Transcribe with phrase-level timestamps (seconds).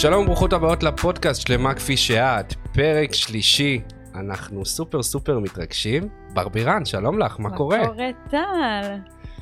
[0.00, 3.80] שלום וברוכות הבאות לפודקאסט שלמה כפי שאת, פרק שלישי.
[4.14, 6.08] אנחנו סופר סופר מתרגשים.
[6.34, 7.78] ברבירן, שלום לך, מה קורה?
[7.78, 8.96] מה קורה טל?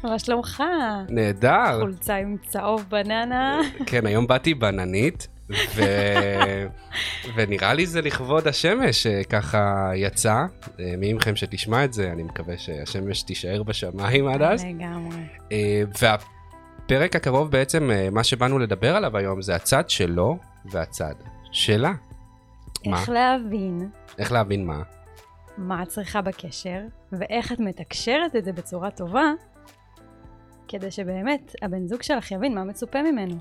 [0.04, 0.62] מה שלומך?
[1.08, 1.80] נהדר.
[1.80, 3.60] חולצה עם צהוב בננה.
[3.86, 5.82] כן, היום באתי בננית, ו...
[7.36, 10.44] ונראה לי זה לכבוד השמש שככה יצא.
[10.80, 14.64] אה, מי מכם שתשמע את זה, אני מקווה שהשמש תישאר בשמיים עד אז.
[14.64, 15.18] לגמרי.
[15.52, 15.82] אה,
[16.90, 21.14] והפרק הקרוב בעצם, אה, מה שבאנו לדבר עליו היום זה הצד שלו והצד
[21.52, 21.92] שלה.
[22.86, 23.00] מה?
[23.00, 24.82] איך להבין איך להבין מה?
[25.58, 26.80] מה את צריכה בקשר,
[27.12, 29.32] ואיך את מתקשרת את זה בצורה טובה,
[30.68, 33.36] כדי שבאמת הבן זוג שלך יבין מה מצופה ממנו.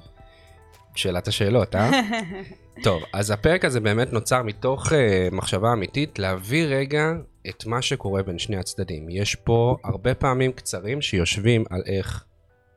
[0.96, 1.92] שאלת השאלות, אה?
[2.84, 4.96] טוב, אז הפרק הזה באמת נוצר מתוך uh,
[5.32, 7.12] מחשבה אמיתית להביא רגע
[7.50, 9.10] את מה שקורה בין שני הצדדים.
[9.10, 12.26] יש פה הרבה פעמים קצרים שיושבים על איך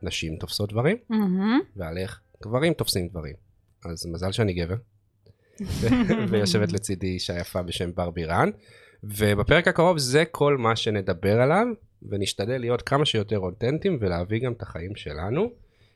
[0.03, 1.59] נשים תופסות דברים, מהמם.
[1.75, 3.35] ועל איך גברים תופסים דברים.
[3.85, 4.75] אז מזל שאני גבר.
[6.29, 8.49] ויושבת לצידי אישה יפה בשם בר בירן.
[9.03, 11.67] ובפרק הקרוב זה כל מה שנדבר עליו,
[12.09, 15.51] ונשתדל להיות כמה שיותר אותנטיים ולהביא גם את החיים שלנו,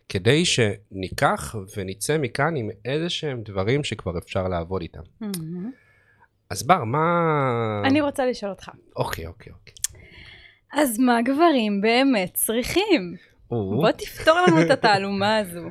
[0.10, 5.02] כדי שניקח ונצא מכאן עם איזה שהם דברים שכבר אפשר לעבוד איתם.
[5.22, 5.72] מהמם.
[6.50, 7.82] אז בר, מה...
[7.86, 9.74] אני רוצה לשאול אותך, אוקיי, אוקיי, אוקיי.
[10.74, 13.16] אז מה גברים באמת צריכים?
[13.50, 15.62] בוא תפתור לנו את התעלומה הזו.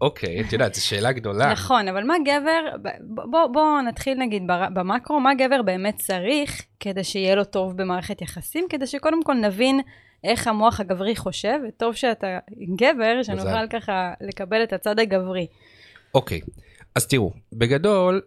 [0.00, 1.52] אוקיי, את יודעת, זו שאלה גדולה.
[1.52, 4.42] נכון, אבל מה גבר, ב- בוא, נתחיל נגיד
[4.74, 9.80] במקרו, מה גבר באמת צריך כדי שיהיה לו טוב במערכת יחסים, כדי שקודם כל נבין
[10.24, 12.38] איך המוח הגברי חושב, וטוב שאתה
[12.76, 15.46] גבר, שנוכל ככה לקבל את הצד הגברי.
[16.14, 16.40] אוקיי,
[16.94, 18.20] אז תראו, בגדול,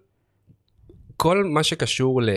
[1.18, 2.30] כל מה שקשור ל...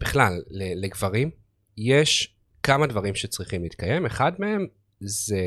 [0.00, 0.84] בכלל ל...
[0.84, 1.30] לגברים,
[1.76, 4.06] יש כמה דברים שצריכים להתקיים.
[4.06, 4.66] אחד מהם
[5.00, 5.40] זה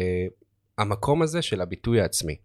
[0.77, 2.35] המקום הזה של הביטוי העצמי.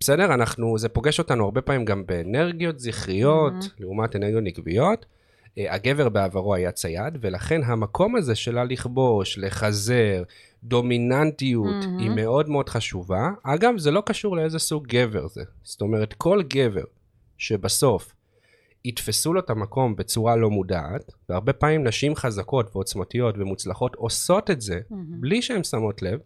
[0.00, 0.34] בסדר?
[0.34, 3.66] אנחנו, זה פוגש אותנו הרבה פעמים גם באנרגיות זכריות, Mhm.
[3.78, 5.06] לעומת אנרגיות נקביות.
[5.58, 10.22] אה, הגבר בעברו היה צייד, ולכן המקום הזה שלה לכבוש, לחזר,
[10.64, 12.00] דומיננטיות, Mhm.
[12.02, 13.30] היא מאוד מאוד חשובה.
[13.42, 15.42] אגב, זה לא קשור לאיזה סוג גבר זה.
[15.62, 16.84] זאת אומרת, כל גבר
[17.38, 18.12] שבסוף
[18.84, 24.60] יתפסו לו את המקום בצורה לא מודעת, והרבה פעמים נשים חזקות ועוצמתיות ומוצלחות עושות את
[24.60, 25.20] זה מהמם.
[25.20, 26.18] בלי שהן שמות לב,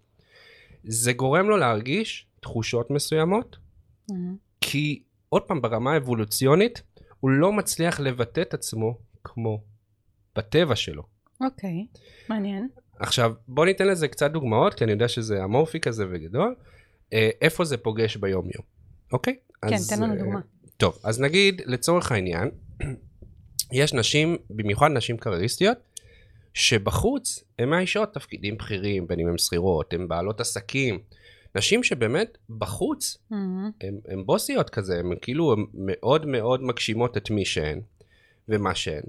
[0.84, 3.56] זה גורם לו להרגיש תחושות מסוימות,
[4.10, 4.36] מהמם.
[4.60, 6.82] כי עוד פעם, ברמה האבולוציונית,
[7.20, 9.62] הוא לא מצליח לבטא את עצמו כמו
[10.36, 11.02] בטבע שלו.
[11.40, 11.86] אוקיי,
[12.28, 12.68] מעניין.
[12.98, 16.54] עכשיו, בוא ניתן לזה קצת דוגמאות, כי אני יודע שזה אמורפי כזה וגדול.
[17.12, 18.64] אה, איפה זה פוגש ביום-יום,
[19.12, 19.36] אוקיי?
[19.68, 20.40] כן, אז, תן לנו אה, דוגמה.
[20.76, 22.50] טוב, אז נגיד, לצורך העניין,
[23.80, 25.78] יש נשים, במיוחד נשים קרייריסטיות,
[26.54, 30.98] שבחוץ הן מאיישות תפקידים בכירים, בין אם הן שכירות, הן בעלות עסקים.
[31.54, 33.70] נשים שבאמת בחוץ מהמם.
[34.08, 37.80] הן, בוסיות כזה, הן כאילו הן מאוד מאוד מגשימות את מי שהן
[38.48, 39.02] ומה שהן.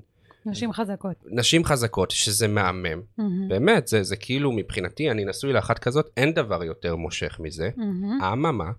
[0.46, 1.16] נשים חזקות.
[1.26, 3.02] נשים חזקות, שזה מהמם.
[3.18, 3.48] מהמם.
[3.50, 7.70] באמת, זה, זה כאילו מבחינתי, אני נשוי לאחת כזאת, אין דבר יותר מושך מזה.
[7.78, 8.24] מהמם.
[8.24, 8.72] אממה,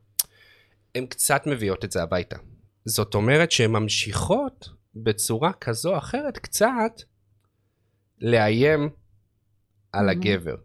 [0.95, 2.37] הן קצת מביאות את זה הביתה.
[2.85, 7.03] זאת אומרת שהן ממשיכות בצורה כזו או אחרת קצת
[8.21, 8.91] לאיים
[9.93, 10.09] על.
[10.09, 10.57] הגבר.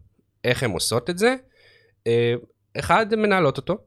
[0.44, 1.36] איך הן עושות את זה?
[2.08, 2.34] אה,
[2.80, 3.78] אחד, מנהלות אותו,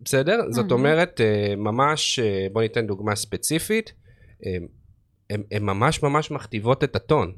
[0.00, 0.40] בסדר?
[0.50, 0.70] זאת.
[0.70, 3.92] אומרת, אה, ממש, אה, בוא ניתן דוגמה ספציפית,
[5.30, 7.28] הן ממש ממש מכתיבות את הטון.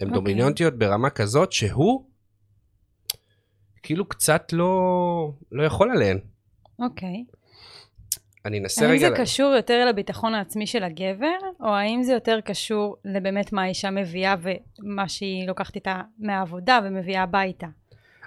[0.00, 0.14] הן אוקיי.
[0.14, 2.06] דומיננטיות ברמה כזאת שהוא
[3.82, 6.18] כאילו קצת לא, לא יכול עליהן.
[6.78, 7.24] אוקיי.
[8.44, 9.08] אני אנסה האם רגע...
[9.08, 13.62] זה ל- קשור יותר לביטחון העצמי של הגבר, או האם זה יותר קשור לבאמת מה
[13.62, 17.66] האישה מביאה ומה שהיא לוקחת איתה מהעבודה ומביאה הביתה?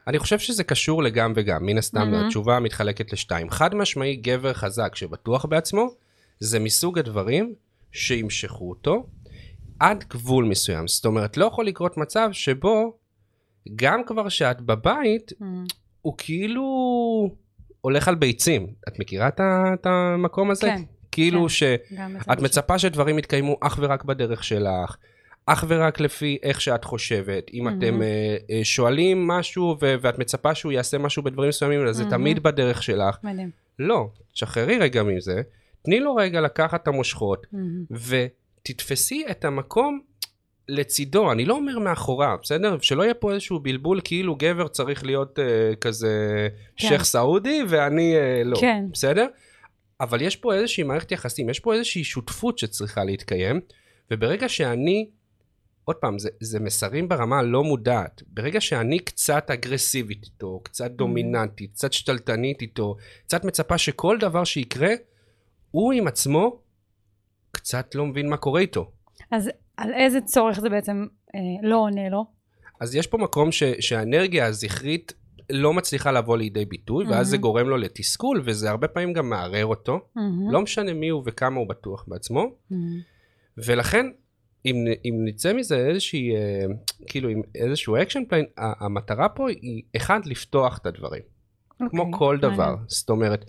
[0.08, 2.26] אני חושב שזה קשור לגם וגם, מן הסתם מהמם.
[2.26, 3.50] התשובה מתחלקת לשתיים.
[3.50, 5.88] חד משמעי גבר חזק שבטוח בעצמו,
[6.40, 7.54] זה מסוג הדברים
[7.92, 9.06] שימשכו אותו
[9.80, 10.88] עד גבול מסוים.
[10.88, 12.98] זאת אומרת, לא יכול לקרות מצב שבו
[13.76, 15.44] גם כבר שאת בבית, Mm,
[16.02, 16.66] הוא כאילו
[17.86, 18.68] הולך על ביצים.
[18.88, 19.42] את מכירה את
[19.74, 20.68] את המקום הזה?
[20.68, 21.50] כן, כאילו כן.
[21.50, 21.64] ש...
[21.64, 22.46] גם בצד את השני.
[22.46, 24.96] מצפה שדברים יתקיימו אך ורק בדרך שלך,
[25.46, 27.44] אך ורק לפי איך שאת חושבת.
[27.54, 27.78] אם מהמם.
[27.78, 32.18] אתם אה, שואלים משהו ו- ואת מצפה שהוא יעשה משהו בדברים מסוימים, אז זה מהמם.
[32.18, 33.18] תמיד בדרך שלך.
[33.24, 33.50] מדהים.
[33.80, 35.42] לא, תשחררי רגע מזה,
[35.82, 37.84] תני לו רגע לקחת את המושכות, מהמם.
[37.92, 40.00] ותתפסי את המקום
[40.70, 42.78] לצידו, אני לא אומר מאחוריו, בסדר?
[42.82, 46.48] שלא יהיה פה איזשהו בלבול כאילו גבר צריך להיות אה, כזה
[46.78, 46.88] כן.
[46.88, 48.86] שייח' סעודי ואני אה, לא, כן.
[48.92, 49.28] בסדר?
[50.02, 53.60] אבל יש פה איזושהי מערכת יחסים, יש פה איזושהי שותפות שצריכה להתקיים,
[54.12, 55.10] וברגע שאני,
[55.86, 61.72] עוד פעם, זה, זה מסרים ברמה הלא מודעת, ברגע שאני קצת אגרסיבית איתו, קצת דומיננטית,
[61.74, 64.92] קצת שתלטנית איתו, קצת מצפה שכל דבר שיקרה,
[65.72, 66.60] הוא עם עצמו
[67.52, 68.92] קצת לא מבין מה קורה איתו.
[69.32, 71.06] אז על איזה צורך זה בעצם
[71.36, 72.26] אה, לא עונה לו?
[72.80, 75.14] אז יש פה מקום ש, שהאנרגיה הזכרית
[75.50, 77.42] לא מצליחה לבוא לידי ביטוי, ואז זה מהמם.
[77.42, 80.00] גורם לו לתסכול, וזה הרבה פעמים גם מערער אותו.
[80.16, 80.52] מהמם.
[80.52, 82.56] לא משנה מי הוא וכמה הוא בטוח בעצמו.
[82.70, 83.00] מהמם.
[83.58, 84.06] ולכן,
[84.66, 84.76] אם,
[85.06, 86.66] אם נצא מזה איזושהי, אה,
[87.08, 91.22] כאילו, עם איזשהו action plan, המטרה פה היא, אחד, לפתוח את הדברים.
[91.90, 92.58] כמו אוקיי, כל דבר.
[92.58, 92.88] מעניין.
[92.88, 93.46] זאת אומרת,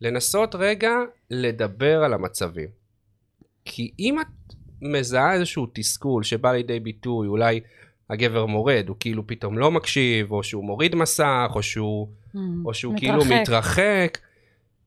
[0.00, 0.90] לנסות רגע
[1.30, 2.68] לדבר על המצבים.
[3.64, 4.26] כי אם את
[4.82, 7.60] מזהה איזשהו תסכול שבא לידי ביטוי, אולי
[8.10, 12.66] הגבר מורד, הוא כאילו פתאום לא מקשיב, או שהוא מוריד מסך, או שהוא, מהמם.
[12.66, 14.18] או שהוא כאילו מתרחק,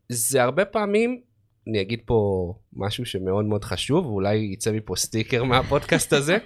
[0.10, 1.22] זה הרבה פעמים,
[1.68, 6.38] אני אגיד פה משהו שמאוד מאוד חשוב, ואולי יצא מפה סטיקר מהפודקאסט הזה,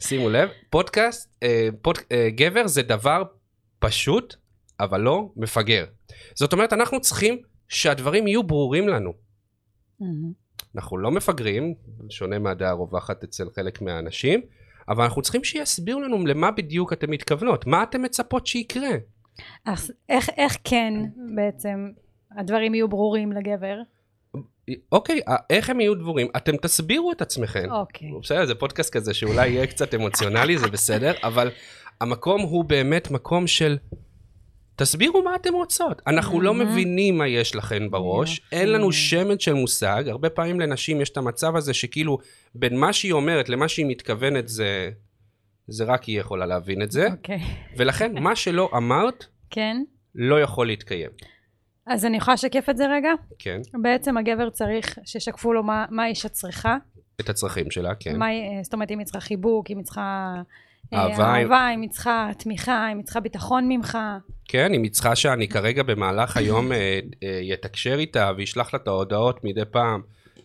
[0.00, 3.22] שימו לב, פודקאסט, אה, פוד, אה, גבר זה דבר
[3.78, 4.34] פשוט,
[4.80, 5.84] אבל לא מפגר.
[6.34, 9.12] זאת אומרת, אנחנו צריכים שהדברים יהיו ברורים לנו.
[10.00, 10.47] מהמם.
[10.76, 11.74] אנחנו לא מפגרים,
[12.08, 14.40] שונה מהדעה הרווחת אצל חלק מהאנשים,
[14.88, 18.90] אבל אנחנו צריכים שיסבירו לנו למה בדיוק אתם מתכוונות, מה אתם מצפות שיקרה.
[19.64, 20.94] אז איך, איך כן
[21.34, 21.90] בעצם
[22.36, 23.76] הדברים יהיו ברורים לגבר?
[24.92, 26.28] אוקיי, אה, איך הם יהיו דבורים?
[26.36, 27.70] אתם תסבירו את עצמכם.
[27.70, 28.10] אוקיי.
[28.22, 31.50] בסדר, זה פודקאסט כזה שאולי יהיה קצת אמוציונלי, זה בסדר, אבל
[32.00, 33.78] המקום הוא באמת מקום של...
[34.78, 36.02] תסבירו מה אתם רוצות.
[36.06, 36.54] אנחנו לא.
[36.54, 38.56] מבינים מה יש לכן בראש, יופי.
[38.56, 40.04] אין לנו שמץ של מושג.
[40.08, 42.18] הרבה פעמים לנשים יש את המצב הזה שכאילו
[42.54, 44.90] בין מה שהיא אומרת למה שהיא מתכוונת זה...
[45.66, 47.40] זה רק היא יכולה להבין את זה, אוקיי.
[47.76, 49.82] ולכן מה שלא אמרת כן.
[50.14, 51.10] לא יכול להתקיים.
[51.86, 53.10] אז אני יכולה לשקף את זה רגע?
[53.38, 56.76] כן, בעצם הגבר צריך שישקפו לו מה, מה האישה צריכה.
[57.20, 58.16] את הצרכים שלה, כן.
[58.18, 60.34] מה, היא- זאת אומרת, אם היא צריכה חיבוק, אם היא צריכה...
[60.92, 63.98] אה, אהבה, אהבה, היא צריכה תמיכה, היא צריכה ביטחון ממך.
[64.44, 69.44] כן, היא צריכה שאני כרגע במהלך היום אה, אה, יתקשר איתה וישלח לה את ההודעות
[69.44, 70.00] מדי פעם,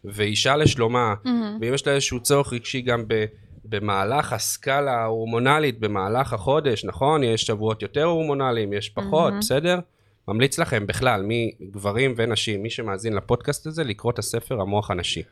[0.06, 1.14] וישאל לשלומה.
[1.62, 3.26] ואם יש לה איזשהו צורך רגשי גם ב,
[3.66, 7.24] במהלך הסקאלה ההורמונלית, במהלך החודש, נכון?
[7.24, 9.40] יש שבועות יותר הורמונליים, יש פחות, מהמם.
[9.40, 9.80] בסדר?
[10.28, 15.24] ממליץ לכם בכלל, מגברים ונשים, מי שמאזין לפודקאסט הזה, לקרוא את הספר המוח הנשי.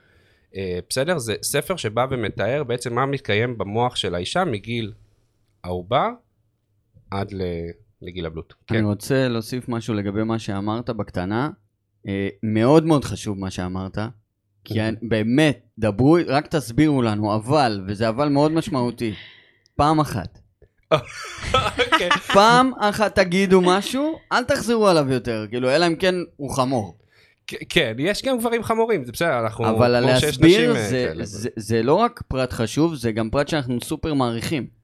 [0.55, 1.17] אה, בסדר?
[1.17, 4.91] זה ספר שבא ומתאר בעצם מה מתקיים במוח של האישה מגיל
[5.63, 6.09] העובר
[7.11, 7.31] עד.
[8.01, 8.53] לגיל הבלוט.
[8.71, 8.85] אני כן.
[8.85, 11.49] רוצה להוסיף משהו לגבי מה שאמרת בקטנה.
[12.07, 13.97] אה, מאוד מאוד חשוב מה שאמרת.
[14.63, 14.81] כי.
[14.81, 19.13] אני- באמת, דברו, רק תסבירו לנו, אבל, וזה אבל מאוד משמעותי,
[19.75, 20.39] פעם אחת.
[20.91, 22.09] אוקיי.
[22.33, 26.97] פעם אחת תגידו משהו, אל תחזרו עליו יותר, כאילו, אלא אם כן הוא חמור.
[27.69, 29.69] כן, יש גם גברים חמורים, זה בסדר, אנחנו...
[29.69, 31.25] אבל להסביר אה, זה, כאלה.
[31.25, 34.80] זה, זה לא רק פרט חשוב, זה גם פרט שאנחנו סופר מעריכים.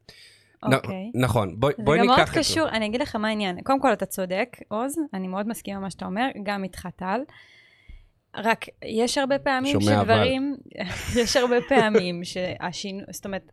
[0.63, 1.11] אוקיי.
[1.13, 2.39] נכון, בואי זה בואי גם מאוד ניקח את זה.
[2.39, 3.61] קשור, אני אגיד לך מה העניין.
[3.61, 7.19] קודם כל, אתה צודק, עוז, אני מאוד מסכימה עם מה שאתה אומר, גם איתך טל.
[8.35, 9.81] רק יש הרבה פעמים.
[9.81, 10.55] שדברים,
[11.21, 13.51] יש הרבה פעמים שהשינוי, זאת אומרת,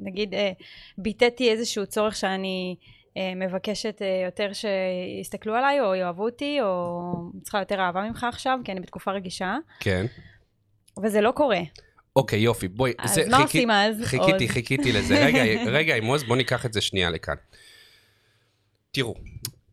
[0.00, 0.52] נגיד אה,
[0.98, 2.76] ביטאתי איזשהו צורך שאני
[3.16, 8.58] אה, מבקשת אה, יותר שיסתכלו עליי, או יאהבו אותי, או צריכה יותר אהבה ממך עכשיו,
[8.64, 10.06] כי אני בתקופה רגישה, כן.
[11.02, 11.60] וזה לא קורה.
[12.16, 12.92] אוקיי, יופי, בואי.
[12.98, 13.96] אז זה- מה חיכי- עושים אז?
[14.04, 14.52] חיכיתי, עוז?
[14.52, 15.24] חיכיתי לזה.
[15.26, 15.42] רגע,
[15.78, 17.34] רגע, עוז, בואו ניקח את זה שנייה לכאן.
[18.90, 19.14] תראו,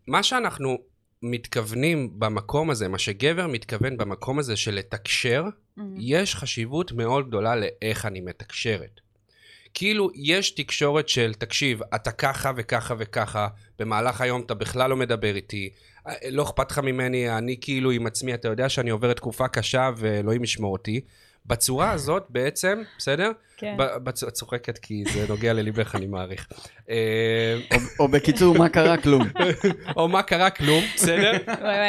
[0.07, 0.77] מה שאנחנו
[1.23, 5.43] מתכוונים במקום הזה, מה שגבר מתכוון במקום הזה של לתקשר,
[5.77, 5.95] מהמם.
[5.99, 8.99] יש חשיבות מאוד גדולה לאיך אני מתקשרת.
[9.73, 13.47] כאילו, יש תקשורת של, תקשיב, אתה ככה וככה וככה,
[13.79, 15.69] במהלך היום אתה בכלל לא מדבר איתי,
[16.07, 19.89] אה, לא אכפת לך ממני, אני כאילו עם עצמי, אתה יודע שאני עובר תקופה קשה
[19.97, 21.01] ואלוהים ישמור אותי.
[21.49, 23.31] בצורה הזאת בעצם, בסדר?
[23.57, 23.75] כן.
[24.03, 26.47] בצ- את צוחקת כי זה נוגע לליבך, אני מעריך.
[26.89, 26.95] אה,
[27.99, 28.97] או, בקיצור, מה קרה?
[28.97, 29.27] כלום.
[29.97, 30.49] או מה קרה?
[30.49, 31.31] כלום, בסדר?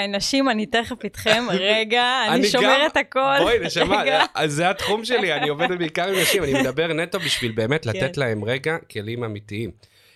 [0.08, 3.36] נשים, אני תכף איתכם, רגע, אני שומרת הכל.
[3.40, 4.02] בואי, נשמה.
[4.34, 7.90] אז זה התחום שלי, אני עובד בעיקר עם נשים, אני מדבר נטו בשביל באמת כן.
[7.90, 9.70] לתת להם רגע כלים אמיתיים.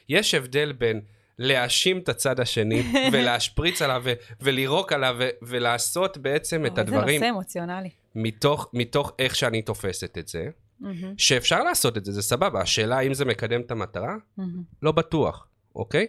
[0.09, 1.01] יש הבדל בין
[1.39, 2.83] להאשים את הצד השני
[3.13, 4.05] ולהשפריץ עליו
[4.41, 7.91] ולירוק עליו ולעשות בעצם את הדברים זה נושא אמוציונלי.
[8.15, 10.49] מתוך, מתוך איך שאני תופסת את זה,
[10.81, 14.17] מהמם, שאפשר לעשות את זה, זה סבבה, השאלה האם זה מקדם את המטרה?
[14.37, 14.63] מהמם.
[14.83, 16.07] לא בטוח, אוקיי?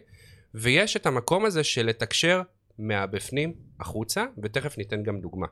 [0.53, 2.41] ויש את המקום הזה של לתקשר
[2.79, 5.47] מהבפנים החוצה, ותכף ניתן גם דוגמה,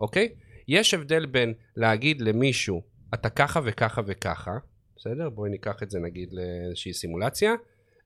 [0.00, 0.28] אוקיי?
[0.68, 2.82] יש הבדל בין להגיד למישהו,
[3.14, 4.52] אתה ככה וככה וככה,
[4.96, 5.30] בסדר?
[5.30, 7.54] בואי ניקח את זה נגיד לאיזושהי סימולציה.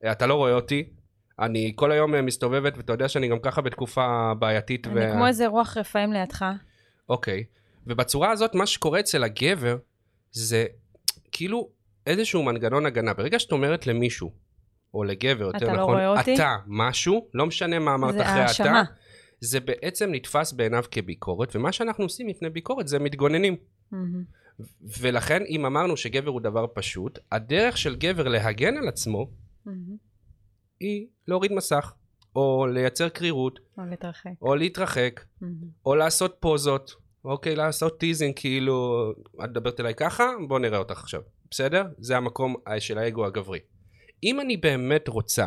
[0.05, 0.91] "אה, אתה לא רואה אותי,
[1.39, 4.87] אני כל היום מסתובבת, ואתה יודע שאני גם ככה בתקופה בעייתית.
[4.87, 6.45] אני כמו איזה רוח רפאים לידך.
[7.09, 7.45] אוקיי.
[7.89, 9.77] ובצורה הזאת, מה שקורה אצל הגבר,
[10.31, 10.67] זה
[11.33, 11.71] כאילו
[12.07, 13.15] איזשהו מנגנון הגנה.
[13.15, 14.33] ברגע שאת אומרת למישהו,
[14.95, 16.35] או לגבר, יותר אתה לא נכון, רואה אותי?
[16.35, 18.83] אתה משהו, לא משנה מה אמרת אחרי האשמה.
[18.83, 18.93] אתה,
[19.41, 23.57] זה בעצם נתפס בעיניו כביקורת, ומה שאנחנו עושים לפני ביקורת זה מתגוננים.
[23.93, 24.25] מהמם.
[25.01, 29.31] ולכן אם אמרנו שגבר הוא דבר פשוט, הדרך של גבר להגן על עצמו
[29.67, 29.97] מהמם.
[30.81, 31.93] היא להוריד מסך,
[32.37, 34.31] או לייצר קרירות, או להתרחק.
[34.43, 35.55] או להתרחק, מהמם.
[35.87, 36.95] או לעשות פוזות,
[37.29, 37.57] אוקיי?
[37.57, 39.11] לעשות teasing, כאילו,
[39.45, 41.21] את מדברת אליי ככה, בוא נראה אותך עכשיו,
[41.51, 41.85] בסדר?
[41.99, 43.59] זה המקום של האגו הגברי.
[44.23, 45.47] אם אני באמת רוצה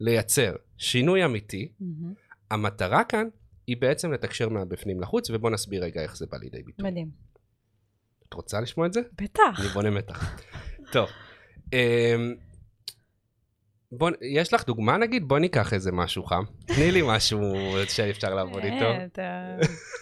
[0.00, 2.14] לייצר שינוי אמיתי, מהמם.
[2.50, 3.28] המטרה כאן
[3.66, 6.90] היא בעצם לתקשר מהבפנים לחוץ, ובוא נסביר רגע איך זה בא לידי ביטוי.
[6.90, 7.10] מדהים.
[8.28, 9.00] את רוצה לשמוע את זה?
[9.22, 9.60] בטח.
[9.60, 10.36] אני בונה מתח.
[10.92, 11.08] טוב.
[11.72, 12.34] אמ,
[13.92, 15.28] בוא, יש לך דוגמה נגיד?
[15.28, 16.42] בוא ניקח איזה משהו חם.
[16.66, 17.38] תני לי משהו
[17.88, 18.84] שאפשר לעבוד איתו.
[19.18, 19.56] אה,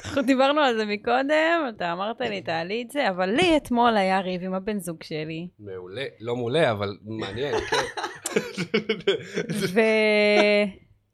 [0.04, 4.20] אנחנו דיברנו על זה מקודם, אתה אמרת לי, תעלי את זה, אבל לי אתמול היה
[4.20, 7.76] ריב עם הבן זוג שלי, מעולה, לא מעולה, אבל מעניין, כן.
[9.52, 9.80] ו...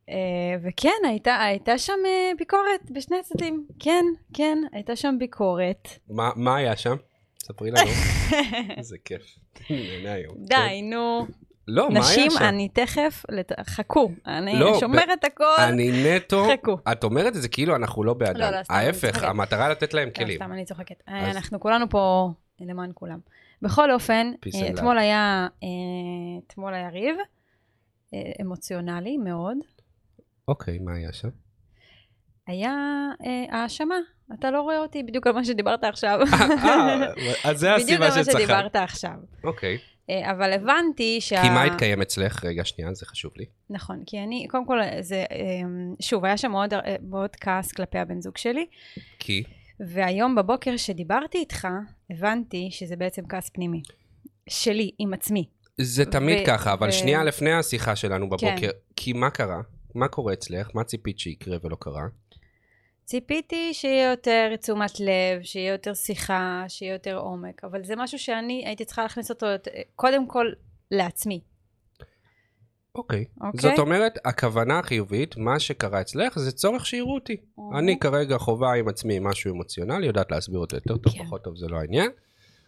[0.08, 3.66] אה, וכן, הייתה, הייתה שם אה, ביקורת בשני הצדדים.
[3.80, 4.04] כן,
[4.34, 5.88] כן, הייתה שם ביקורת.
[6.10, 6.96] מה מה היה שם?
[7.42, 7.90] ספרי לנו.
[8.78, 9.22] איזה כיף.
[10.38, 11.26] די, נו.
[11.68, 12.44] לא, מה היה נשים, שם?
[12.44, 13.52] אני תכף, לת...
[13.66, 15.44] חכו, אני לא, שומרת הכל.
[15.58, 16.78] אני נטו, חכו.
[16.92, 18.40] את אומרת את זה כאילו אנחנו לא בעדם.
[18.40, 19.22] לא, לא, סתם, ההפך.
[19.22, 20.36] המטרה לתת להם לא, כלים.
[20.36, 21.02] סתם, אני צוחקת.
[21.06, 21.36] אז- אז...
[21.36, 22.30] אנחנו כולנו פה
[22.60, 23.18] למען כולם.
[23.62, 25.68] בכל אופן, אה, אתמול היה, אה,
[26.46, 27.16] אתמול היה ריב,
[28.14, 29.56] אה, אמוציונלי מאוד.
[30.48, 31.28] אוקיי, מה היה שם?
[32.46, 32.74] היה
[33.26, 33.96] אה, האשמה.
[34.34, 36.20] אתה לא רואה אותי בדיוק על מה שדיברת עכשיו.
[36.32, 37.06] אה,
[37.50, 38.32] אז זה בדיוק הסיבה על מה שצחקת.
[38.38, 39.14] שדיברת עכשיו.
[39.44, 39.78] אוקיי.
[40.10, 41.42] אה, אבל הבנתי שה...
[41.42, 42.44] כי מה התקיים אצלך?
[42.44, 43.44] רגע, שנייה, זה חשוב לי.
[43.70, 45.36] נכון, כי אני, קודם כל, זה, אה,
[46.00, 48.66] שוב, היה שם מאוד, אה, מאוד כעס כלפי הבן זוג שלי,
[49.18, 49.42] כי?
[49.80, 51.68] והיום בבוקר שדיברתי איתך,
[52.10, 53.82] הבנתי שזה בעצם כעס פנימי.
[54.48, 55.48] שלי, עם עצמי.
[55.80, 58.68] זה תמיד ו- ככה, אבל ו- שנייה לפני השיחה שלנו בבוקר, כן.
[58.96, 59.60] כי מה קרה?
[59.94, 60.70] מה קורה אצלך?
[60.74, 62.06] מה ציפית שיקרה ולא קרה?
[63.06, 68.62] ציפיתי שיהיה יותר תשומת לב, שיהיה יותר שיחה, שיהיה יותר עומק, אבל זה משהו שאני
[68.66, 69.46] הייתי צריכה להכניס אותו
[69.96, 70.46] קודם כל
[70.90, 71.40] לעצמי.
[72.94, 73.24] אוקיי.
[73.40, 73.60] אוקיי.
[73.60, 77.36] זאת אומרת, הכוונה החיובית, מה שקרה אצלך, זה צורך שיראו אותי.
[77.58, 77.78] אוקיי.
[77.78, 81.24] אני כרגע חווה עם עצמי משהו אמוציונלי, יודעת להסביר אותו יותר טוב, כן.
[81.24, 82.10] פחות טוב, זה לא העניין.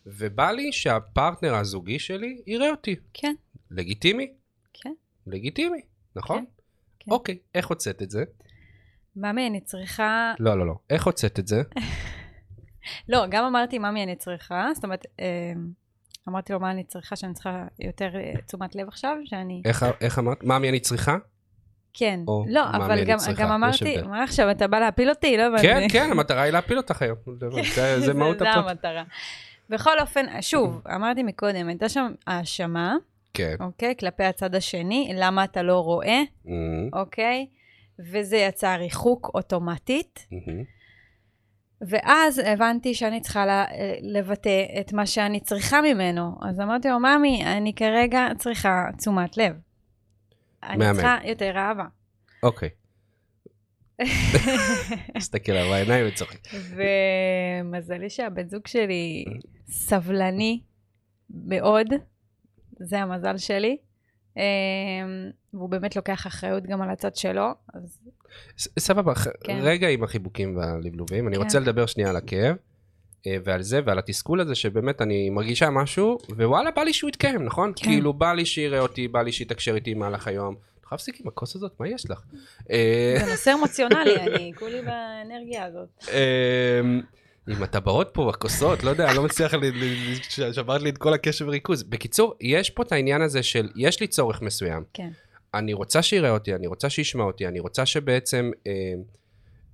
[0.06, 2.96] ובא לי שהפרטנר הזוגי שלי יראה אותי.
[3.14, 3.34] כן,
[3.70, 4.32] לגיטימי?
[4.72, 4.92] כן.
[5.26, 5.80] לגיטימי,
[6.16, 6.44] נכון?
[7.00, 7.10] כן.
[7.10, 8.24] אוקיי, איך הוצאת את זה?
[9.20, 10.32] ממי, אני צריכה...
[10.38, 10.74] לא, לא, לא.
[10.90, 11.62] איך הוצאת את זה?
[13.08, 15.26] לא, גם אמרתי ממי אני צריכה, זאת אומרת, אה,
[16.28, 19.62] אמרתי לו מה אני צריכה, שאני צריכה יותר אה, תשומת לב עכשיו, שאני...
[19.64, 20.44] איך, איך אמרת?
[20.44, 21.16] ממי אני צריכה?
[21.94, 22.20] כן.
[22.48, 24.02] לא, אבל גם, גם אמרתי.
[24.02, 25.36] מה עכשיו, אתה בא להפיל אותי?
[25.36, 25.62] לא הבנתי.
[25.62, 27.16] כן, כן, המטרה היא להפיל אותך היום.
[27.74, 28.64] זה- זה מהות זה הפוד.
[28.70, 29.02] המטרה.
[29.70, 32.94] בכל אופן, שוב, אמרתי מקודם, הייתה שם האשמה,
[33.34, 33.54] כן.
[33.60, 33.94] אוקיי?
[34.00, 37.46] כלפי הצד השני, למה אתה לא רואה, מהמם, אוקיי?
[37.98, 40.26] וזה יצר ריחוק אוטומטית.
[41.80, 43.64] ואז הבנתי שאני צריכה
[44.02, 46.36] לבטא את מה שאני צריכה ממנו.
[46.48, 49.52] אז אמרתי לו, ממי, אני כרגע צריכה תשומת לב.
[50.62, 50.94] אני מהמם.
[50.94, 51.84] צריכה יותר אהבה.
[52.42, 52.68] אוקיי.
[55.16, 56.38] מסתכל עליו בעיניים וצוחק.
[56.54, 59.24] ומזלי שהבן זוג שלי
[59.70, 60.60] סבלני
[61.30, 61.86] מאוד,
[62.80, 63.76] זה המזל שלי.
[64.38, 67.98] אמ, והוא באמת לוקח אחריות גם על הצד שלו, אז
[68.78, 69.12] סבבה,
[69.44, 69.58] כן.
[69.62, 71.42] רגע עם החיבוקים והלבלובים, אני כן.
[71.42, 72.56] רוצה לדבר שנייה על הכאב.
[73.26, 77.44] אה, ועל זה ועל התסכול הזה שבאמת אני מרגישה משהו ווואלה בא לי שהוא יתקיים
[77.44, 77.72] נכון?
[77.76, 77.84] כן.
[77.84, 80.54] כאילו בא לי שיראה אותי בא לי שיתקשר איתי במהלך היום.
[80.54, 82.22] אני חייב להפסיק עם הכוס הזאת מה יש לך?
[82.70, 86.08] אה, זה נושא אמוציונלי, אני כולי באנרגיה הזאת.
[87.48, 89.52] עם הטבעות פה בכוסות, לא יודע, אני לא מצליח,
[90.52, 91.82] שברת לי את כל הקשב וריכוז.
[91.82, 94.84] בקיצור, יש פה את העניין הזה של, יש לי צורך מסוים.
[94.94, 95.10] כן.
[95.54, 98.72] אני רוצה שיראה אותי, אני רוצה שישמע אותי, אני רוצה שבעצם אה,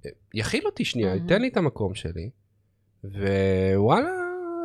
[0.07, 1.16] אה, יכיל אותי שנייה, Mhm.
[1.16, 2.31] ייתן לי את המקום שלי,
[3.04, 4.11] ווואלה,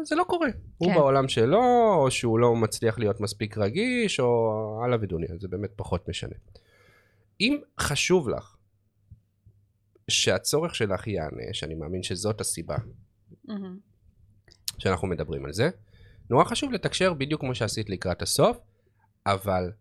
[0.03, 0.47] זה לא קורה.
[0.77, 0.95] הוא כן.
[0.95, 4.51] בעולם שלו, או שהוא לא מצליח להיות מספיק רגיש, או
[4.85, 6.35] הלאה ודוניה, זה באמת פחות משנה.
[7.41, 8.55] אם חשוב לך
[10.09, 12.75] שהצורך שלך יענה, שאני מאמין שזאת הסיבה.
[14.77, 15.69] שאנחנו מדברים על זה,
[16.29, 18.57] נורא חשוב לתקשר בדיוק כמו שעשית לקראת הסוף,
[19.25, 19.71] אבל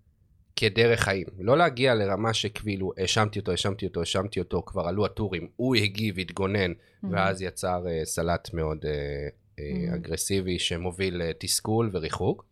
[0.56, 1.26] כדרך חיים.
[1.38, 6.18] לא להגיע לרמה שכאילו האשמתי אותו, האשמתי אותו, האשמתי אותו, כבר עלו הטורים, הוא הגיב,
[6.18, 6.73] התגונן,
[7.11, 8.88] ואז יצר uh, סלט מאוד uh,
[9.56, 9.94] uh.
[9.94, 12.44] אגרסיבי שמוביל לתסכול וריחוק,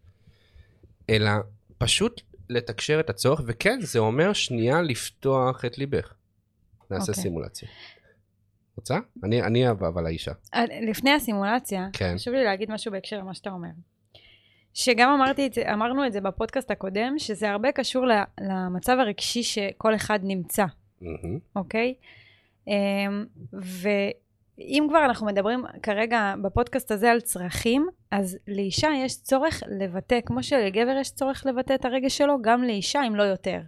[1.11, 1.31] אלא
[1.79, 6.15] פשוט לתקשר את הצורך, וכן, זה אומר שנייה לפתוח את ליבך.
[6.91, 7.23] נעשה אוקיי.
[7.23, 7.69] סימולציה.
[8.77, 8.99] רוצה?
[9.25, 10.33] אני, אני אבל האישה.
[10.83, 12.15] לפני הסימולציה, כן.
[12.15, 13.69] חשוב לי להגיד משהו בהקשר למה שאתה אומר.
[14.75, 18.05] שגם אמרתי את זה, אמרנו את זה בפודקאסט הקודם, שזה הרבה קשור
[18.41, 20.65] למצב הרגשי שכל אחד נמצא.
[21.57, 21.95] אוקיי?
[22.69, 30.21] אמ, ואם כבר אנחנו מדברים כרגע בפודקאסט הזה על צרכים, אז לאישה יש צורך לבטא,
[30.27, 33.61] כמו שלגבר יש צורך לבטא את הרגש שלו, גם לאישה, אם לא יותר.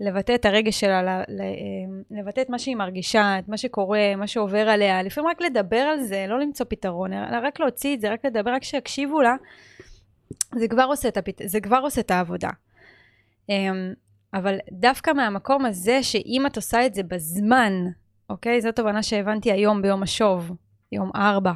[0.00, 4.68] לבטא את הרגש שלה, אמ, לבטא את מה שהיא מרגישה, את מה שקורה, מה שעובר
[4.68, 5.02] עליה.
[5.02, 8.50] לפעמים רק לדבר על זה, לא למצוא פתרון, אלא רק להוציא את זה, רק לדבר,
[8.50, 9.34] רק שיקשיבו לה,
[10.54, 11.40] זה כבר עושה את, הפת...
[11.44, 12.50] זה כבר עושה את העבודה.
[13.48, 13.92] אמ,
[14.34, 17.72] אבל דווקא מהמקום הזה, שאם את עושה את זה בזמן,
[18.30, 18.60] אוקיי?
[18.60, 20.52] זו תובנה שהבנתי היום ביום השוב,
[20.92, 21.52] יום ארבע.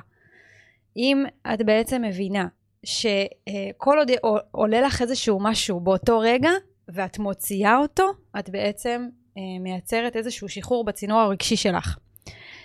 [0.97, 2.47] אם את בעצם מבינה
[2.85, 4.11] שכל עוד
[4.51, 6.51] עולה לך איזשהו משהו באותו רגע,
[6.89, 8.05] ואת מוציאה אותו,
[8.39, 9.09] את בעצם
[9.39, 11.97] אה, מייצרת איזשהו שחרור בצינור הרגשי שלך.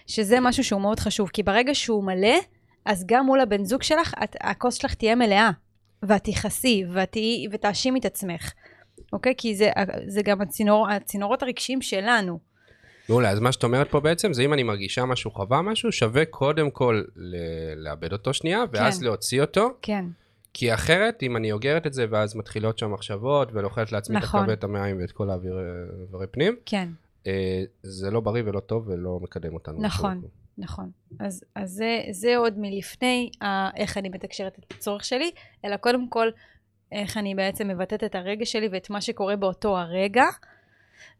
[0.07, 2.37] שזה משהו שהוא מאוד חשוב, כי ברגע שהוא מלא,
[2.85, 5.49] אז גם מול הבן זוג שלך, את, הכוס שלך תהיה מלאה,
[6.03, 6.83] ואת תכעסי,
[7.51, 8.51] ותאשימי את עצמך.
[9.13, 9.33] אוקיי?
[9.37, 9.71] כי זה,
[10.07, 12.39] זה גם הצינור, הצינורות הרגשיים שלנו.
[13.09, 16.25] מעולה, אז מה שאת אומרת פה בעצם, זה אם אני מרגישה משהו, חווה משהו, שווה
[16.25, 19.05] קודם כל ל- לאבד אותו שנייה, ואז כן.
[19.05, 19.69] להוציא אותו.
[19.81, 20.05] כן.
[20.59, 24.43] כי אחרת, אם אני אוגרת את זה, ואז מתחילות שם מחשבות, ולוחלת לעצמי נכון.
[24.43, 26.89] את הכבד, המעיים ואת כל האווירי פנים, כן.
[27.27, 29.81] אה, זה לא בריא ולא טוב ולא מקדם אותנו.
[29.81, 30.21] נכון,
[30.57, 30.91] נכון.
[31.19, 35.31] אז, אז זה, זה עוד מלפני אה, איך אני מתקשרת את הצורך שלי,
[35.65, 36.27] אלא קודם כל,
[36.91, 40.25] איך אני בעצם מבטאת את הרגש שלי ואת מה שקורה באותו הרגע,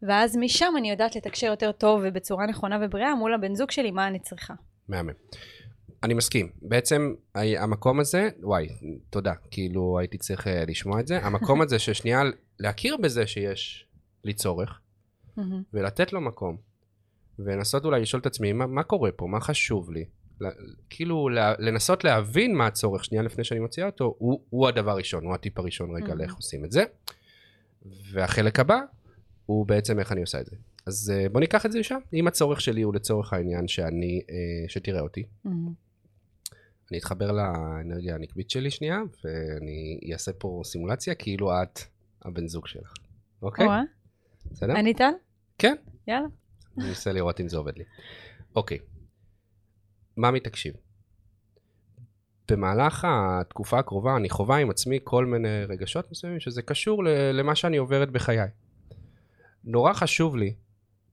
[0.01, 4.07] ואז משם אני יודעת לתקשר יותר טוב ובצורה נכונה ובריאה מול הבן זוג שלי, מה
[4.07, 4.53] אני צריכה.
[4.89, 5.13] מהמם.
[6.03, 6.49] אני מסכים.
[6.61, 8.67] בעצם המקום הזה, וואי,
[9.09, 11.25] תודה, כאילו הייתי צריך אה, לשמוע את זה.
[11.25, 12.21] המקום הזה ששנייה
[12.59, 13.87] להכיר בזה שיש
[14.23, 14.79] לי צורך,
[15.73, 16.57] ולתת לו מקום,
[17.39, 19.27] ולנסות אולי לשאול את עצמי, מה, מה קורה פה?
[19.27, 20.05] מה חשוב לי?
[20.89, 25.33] כאילו לנסות להבין מה הצורך שנייה לפני שאני מוציאה אותו, הוא, הוא הדבר הראשון, הוא
[25.33, 26.83] הטיפ הראשון רגע לאיך עושים את זה.
[28.11, 28.79] והחלק הבא
[29.45, 30.55] הוא בעצם איך אני עושה את זה.
[30.85, 31.99] אז אה, בוא ניקח את זה לשם.
[32.13, 35.23] אם הצורך שלי הוא לצורך העניין שאני, אה, שתראה אותי,
[36.91, 41.79] אני אתחבר לאנרגיה הנקבית שלי שנייה, ואני אעשה פה סימולציה כאילו את
[42.21, 42.93] הבן זוג שלך,
[43.41, 43.67] אוקיי?
[44.51, 44.73] בסדר?
[44.73, 45.11] אני טל?
[45.57, 45.75] כן.
[46.07, 46.27] יאללה.
[46.77, 47.83] אני אנסה לראות אם זה עובד לי.
[48.55, 48.77] אוקיי.
[50.17, 50.73] ממי תקשיב.
[52.51, 57.77] במהלך התקופה הקרובה אני חווה עם עצמי כל מיני רגשות מסוימים שזה קשור למה שאני
[57.77, 58.47] עוברת בחיי.
[59.63, 60.55] נורא חשוב לי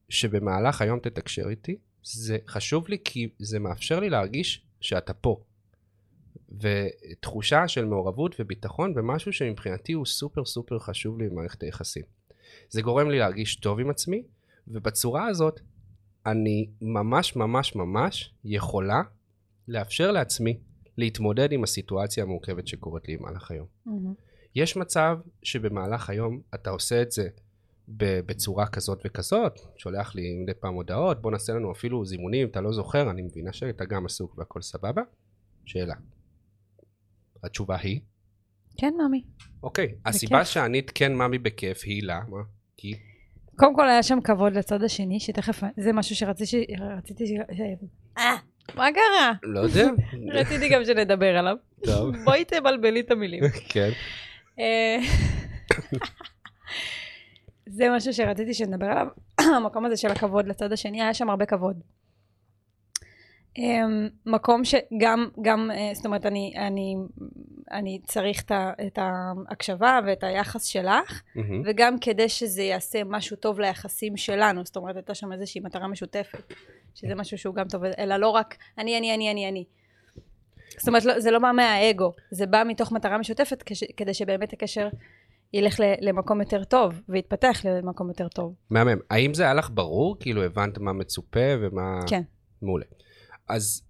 [0.09, 5.45] שבמהלך היום תתקשר איתי, זה חשוב לי כי זה מאפשר לי להרגיש שאתה פה.
[6.61, 12.03] ותחושה של מעורבות וביטחון במשהו שמבחינתי הוא סופר סופר חשוב לי במערכת היחסים.
[12.69, 14.23] זה גורם לי להרגיש טוב עם עצמי,
[14.69, 15.61] ובצורה הזאת
[16.27, 19.03] אני ממש ממש ממש יכולה
[19.69, 20.59] לאפשר לעצמי
[20.99, 23.67] להתמודד עם הסיטואציה המורכבת שקורית לי במהלך היום.
[23.89, 23.91] Mm-hmm.
[24.55, 27.29] יש מצב שבמהלך היום אתה עושה את זה
[27.89, 32.73] בצורה כזאת וכזאת, שולח לי מדי פעם הודעות, בוא נעשה לנו אפילו זימונים, אתה לא
[32.73, 35.03] זוכר, אני מבינה שאתה גם עסוק והכל סבבה.
[35.65, 35.95] שאלה.
[37.45, 38.01] התשובה היא?
[38.77, 39.23] כן, ממי.
[39.63, 40.07] אוקיי, בכיף.
[40.07, 42.39] הסיבה שענית כן ממי בכיף היא למה?
[42.77, 42.95] כי?
[43.57, 47.37] קודם כל היה שם כבוד לצד השני, שתכף, זה משהו שרציתי, רציתי,
[48.19, 48.37] אה,
[48.75, 49.33] מה קרה?
[49.43, 49.87] לא יודע.
[50.41, 51.57] רציתי גם שנדבר עליו.
[51.85, 52.17] טוב.
[52.25, 53.45] בואי תבלבלי את המילים.
[53.69, 53.91] כן.
[54.59, 54.99] אה,
[57.77, 59.07] זה משהו שרציתי שנדבר עליו,
[59.57, 61.81] המקום הזה של הכבוד לצד השני, היה שם הרבה כבוד.
[63.59, 66.97] אמ, מקום שגם, גם, אה, זאת אומרת, אני, אני,
[67.71, 68.43] אני צריך
[68.87, 71.41] את ההקשבה ואת היחס שלך, mm-hmm.
[71.65, 76.53] וגם כדי שזה יעשה משהו טוב ליחסים שלנו, זאת אומרת, הייתה שם איזושהי מטרה משותפת,
[76.95, 79.65] שזה משהו שהוא גם טוב, אלא לא רק אני, אני, אני, אני, אני.
[80.79, 84.53] זאת אומרת, לא, זה לא בא מהאגו, זה בא מתוך מטרה משותפת כש, כדי שבאמת
[84.53, 84.89] הקשר
[85.53, 88.55] ילך למקום יותר טוב, ויתפתח למקום יותר טוב.
[88.71, 88.99] מהמם.
[89.11, 90.17] האם זה היה לך ברור?
[90.21, 92.01] כאילו הבנת מה מצופה ומה...
[92.07, 92.23] כן.
[92.63, 92.85] מעולה.
[93.49, 93.83] אז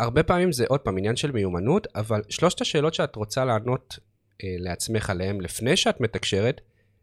[0.00, 3.98] הרבה פעמים זה עוד פעם עניין של מיומנות, אבל שלושת השאלות שאת רוצה לענות
[4.44, 6.60] אה, לעצמך עליהן לפני שאת מתקשרת,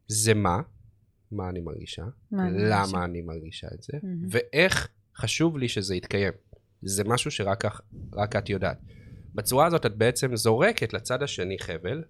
[0.07, 0.61] זה מה,
[1.31, 3.03] מה אני מרגישה, מה למה אני מרגישה.
[3.03, 4.27] אני מרגישה את זה, mm-hmm.
[4.29, 6.33] ואיך חשוב לי שזה יתקיים.
[6.81, 7.65] זה משהו שרק
[8.13, 8.77] רק את יודעת.
[9.35, 12.03] בצורה הזאת את בעצם זורקת לצד השני חבל,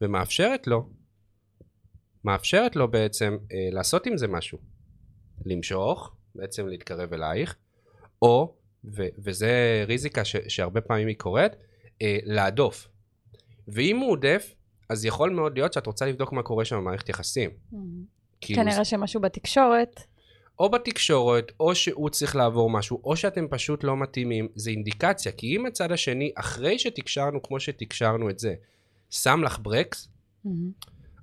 [0.00, 0.90] ומאפשרת לו,
[2.24, 4.58] מאפשרת לו בעצם אה, לעשות עם זה משהו.
[5.46, 7.56] למשוך, בעצם להתקרב אלייך,
[8.22, 8.56] או
[8.86, 11.52] ו- וזה ריזיקה ש- שהרבה פעמים היא קורית,
[12.02, 12.88] אה, להדוף.
[13.68, 14.54] ואם הוא עודף,
[14.88, 17.50] אז יכול מאוד להיות שאת רוצה לבדוק מה קורה שם במערכת יחסים.
[17.50, 17.76] Mm-hmm.
[18.40, 20.00] כאילו כנראה שמשהו בתקשורת.
[20.58, 25.32] או בתקשורת, או שהוא צריך לעבור משהו, או שאתם פשוט לא מתאימים, זה אינדיקציה.
[25.32, 28.54] כי אם הצד השני, אחרי שתקשרנו כמו שתקשרנו את זה,
[29.10, 30.08] שם לך ברקס,
[30.46, 30.50] mm-hmm.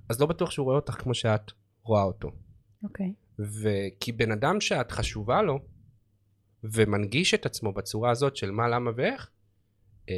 [0.08, 2.30] אז לא בטוח שהוא רואה אותך כמו שאת רואה אותו.
[2.84, 3.06] אוקיי.
[3.06, 3.42] Okay.
[3.42, 5.58] וכי בן אדם שאת חשובה לו,
[6.72, 9.30] ומנגיש את עצמו בצורה הזאת של מה, למה ואיך,
[10.08, 10.14] אה,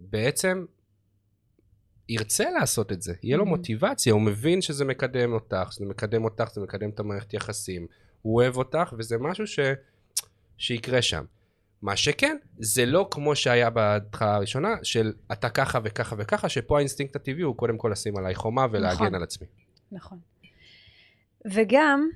[0.00, 0.64] בעצם
[2.08, 3.48] ירצה לעשות את זה, יהיה לו Mhm.
[3.48, 7.86] מוטיבציה, הוא מבין שזה מקדם אותך, שזה מקדם אותך, זה מקדם את המערכת יחסים,
[8.22, 9.60] הוא אוהב אותך, וזה משהו ש...
[10.58, 11.24] שיקרה שם.
[11.82, 17.16] מה שכן, זה לא כמו שהיה בהתחלה הראשונה, של אתה ככה וככה וככה, שפה האינסטינקט
[17.16, 19.14] הטבעי הוא קודם כל לשים עליי חומה ולהגן נכון.
[19.14, 19.46] על עצמי.
[19.92, 20.18] נכון.
[21.52, 22.08] וגם,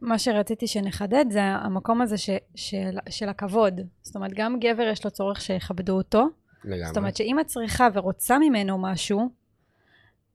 [0.00, 3.80] מה שרציתי שנחדד זה המקום הזה ש, של, של הכבוד.
[4.02, 6.26] זאת אומרת, גם גבר יש לו צורך שיכבדו אותו.
[6.64, 6.86] לגמרי.
[6.86, 9.28] זאת אומרת שאם את צריכה ורוצה ממנו משהו,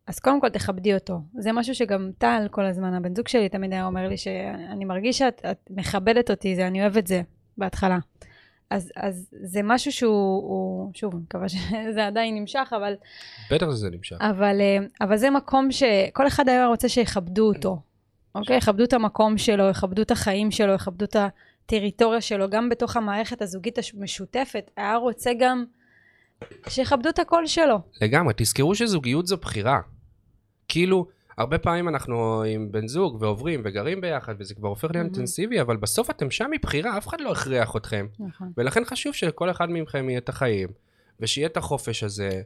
[0.07, 1.21] אז קודם כל תכבדי אותו.
[1.37, 5.17] זה משהו שגם טל כל הזמן, הבן זוג שלי תמיד היה אומר לי שאני מרגיש
[5.17, 7.21] שאת את מכבדת אותי, זה, אני אוהב את זה
[7.57, 7.97] בהתחלה.
[8.69, 12.93] אז, אז זה משהו שהוא, הוא, שוב, אני מקווה שזה עדיין נמשך, אבל
[13.51, 14.17] בטח שזה נמשך.
[14.19, 17.81] אבל, אה, אבל זה מקום שכל אחד היה רוצה שיכבדו אותו,
[18.35, 18.57] אוקיי?
[18.57, 21.15] יכבדו את המקום שלו, יכבדו את החיים שלו, יכבדו את
[21.65, 25.65] הטריטוריה שלו, גם בתוך המערכת הזוגית המשותפת, היה רוצה גם
[26.69, 27.79] שיכבדו את הקול שלו.
[28.01, 29.79] לגמרי, תזכרו שזוגיות זו בחירה.
[30.67, 34.99] כאילו, הרבה פעמים אנחנו עם בן זוג ועוברים וגרים ביחד, וזה כבר הופך להיות Mhm.
[35.05, 38.07] אינטנסיבי, אבל בסוף אתם שם מבחירה, אף אחד לא הכריח אתכם.
[38.19, 38.51] נכון.
[38.57, 40.69] ולכן חשוב שלכל אחד מכם יהיה את החיים,
[41.19, 42.41] ושיהיה את החופש הזה,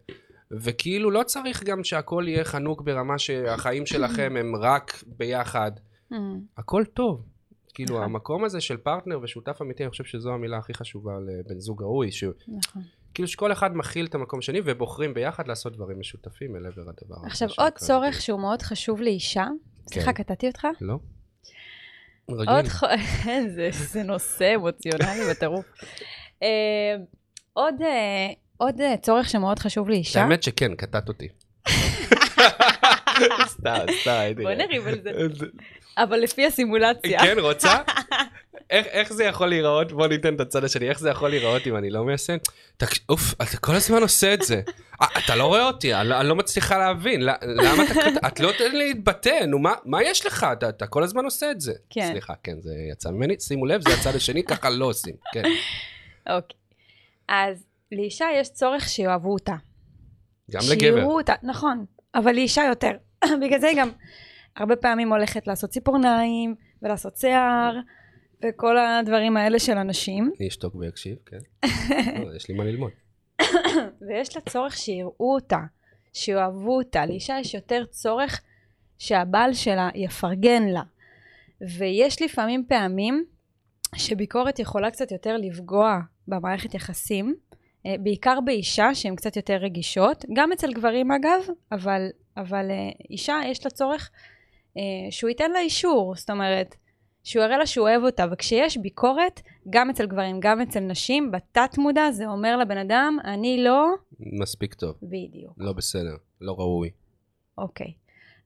[0.52, 5.72] וכאילו לא צריך גם שהכל יהיה חנוק ברמה שהחיים שלכם הם רק ביחד.
[6.58, 7.26] הכל טוב.
[7.74, 8.04] כאילו, נכון.
[8.04, 12.12] המקום הזה של פרטנר ושותף אמיתי, אני חושב שזו המילה הכי חשובה לבן זוג ראוי,
[12.12, 12.24] ש...
[12.48, 12.82] נכון.
[13.14, 17.16] כאילו שכל אחד מכיל את המקום שני ובוחרים ביחד לעשות דברים משותפים אל עבר הדבר.
[17.18, 18.22] הזה עכשיו, עוד צורך.
[18.22, 19.48] שהוא מאוד חשוב לאישה,
[19.90, 20.24] סליחה, כן.
[20.24, 20.68] קטעתי אותך?
[20.82, 21.00] לא?
[22.26, 22.70] עוד רגיל.
[22.70, 22.84] ח...
[23.56, 25.66] זה, זה נושא אמוציונלי בטירוף.
[26.44, 26.96] אה,
[27.54, 30.22] עוד, אה, עוד אה, צורך שמאוד חשוב לאישה.
[30.22, 31.28] האמת שכן, קטעת אותי.
[33.48, 34.42] סתם, סתם, הייתי...
[34.44, 35.12] בוא נריב על זה.
[35.98, 37.20] אבל לפי הסימולציה.
[37.20, 37.78] כן, רוצה?
[38.70, 39.92] איך, איך זה יכול להיראות?
[39.92, 40.90] בוא ניתן את הצד השני.
[40.90, 42.38] איך זה יכול להיראות אם אני לא מיישם?
[42.78, 44.62] תק- אוף, אתה כל הזמן עושה את זה.
[45.02, 47.22] אה, אתה לא רואה אותי, אני, לא- אני לא מצליחה להבין.
[47.22, 47.94] ל- למה אתה...
[47.94, 50.46] קוט- את לא נותן לי להתבטא, נו, מה, מה יש לך?
[50.54, 51.74] אתה, אתה כל הזמן עושה את זה.
[51.90, 52.08] כן.
[52.12, 53.36] סליחה, כן, זה יצא ממני.
[53.40, 55.16] שימו לב, זה הצד השני, ככה לא עושים.
[55.34, 55.44] כן.
[56.30, 56.58] אוקיי.
[57.30, 57.64] אז
[57.96, 59.56] לאישה יש צורך שיאהבו אותה.
[60.52, 60.98] גם לגבר.
[60.98, 61.86] שיראו אותה, נכון.
[62.16, 62.92] אבל לאישה יותר.
[63.42, 63.90] בגלל זה היא גם
[64.56, 67.76] הרבה פעמים הולכת לעשות ציפורניים, ולעשות שיער,
[68.46, 70.32] וכל הדברים האלה של אנשים.
[70.40, 71.68] אני אשתוק ואקשיב, כן.
[72.26, 72.92] לא, יש לי מה ללמוד.
[74.08, 75.60] ויש לה צורך שיראו אותה,
[76.14, 77.06] שיאהבו אותה.
[77.06, 78.42] לאישה יש יותר צורך
[78.98, 80.82] שהבעל שלה יפרגן לה.
[81.78, 83.26] ויש לפעמים פעמים
[83.96, 87.36] שביקורת יכולה קצת יותר לפגוע במערכת יחסים,
[88.00, 91.40] בעיקר באישה שהן קצת יותר רגישות, גם אצל גברים אגב,
[91.72, 94.12] אבל, אבל אה, אישה יש לה צורך
[94.78, 96.76] אה, שהוא ייתן לה אישור, זאת אומרת,
[97.24, 101.78] שהוא יראה לה שהוא אוהב אותה, וכשיש ביקורת, גם אצל גברים, גם אצל נשים, בתת
[101.78, 103.88] מודע זה אומר לבן אדם, אני לא...
[104.20, 104.96] מספיק טוב.
[105.04, 105.54] בדיוק.
[105.58, 106.90] לא בסדר, לא ראוי.
[107.58, 107.94] אוקיי.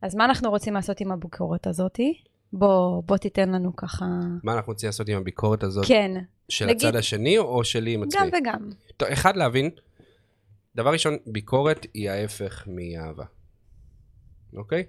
[0.02, 2.22] אז מה אנחנו רוצים לעשות עם הביקורת הזאתי?
[2.54, 4.06] בוא, בוא תיתן לנו ככה...
[4.44, 5.86] מה אנחנו רוצים לעשות עם הביקורת הזאת?
[5.88, 6.12] כן,
[6.50, 8.22] של נגיד- הצד השני או שלי עם עצמי?
[8.22, 8.70] גם וגם.
[8.98, 9.70] טוב, אחד להבין,
[10.76, 13.26] דבר ראשון, ביקורת היא ההפך מאהבה,
[14.56, 14.84] אוקיי?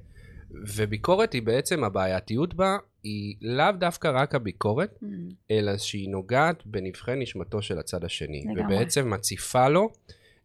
[0.77, 5.07] וביקורת היא בעצם, הבעייתיות בה היא לאו דווקא רק הביקורת, Mm,
[5.51, 8.44] אלא שהיא נוגעת בנבחי נשמתו של הצד השני.
[8.55, 8.77] לגמרי.
[8.77, 9.92] ובעצם מציפה לו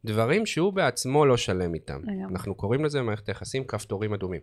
[0.06, 2.00] דברים שהוא בעצמו לא שלם איתם.
[2.04, 2.24] לגמרי.
[2.32, 4.42] אנחנו קוראים לזה במערכת היחסים כפתורים אדומים.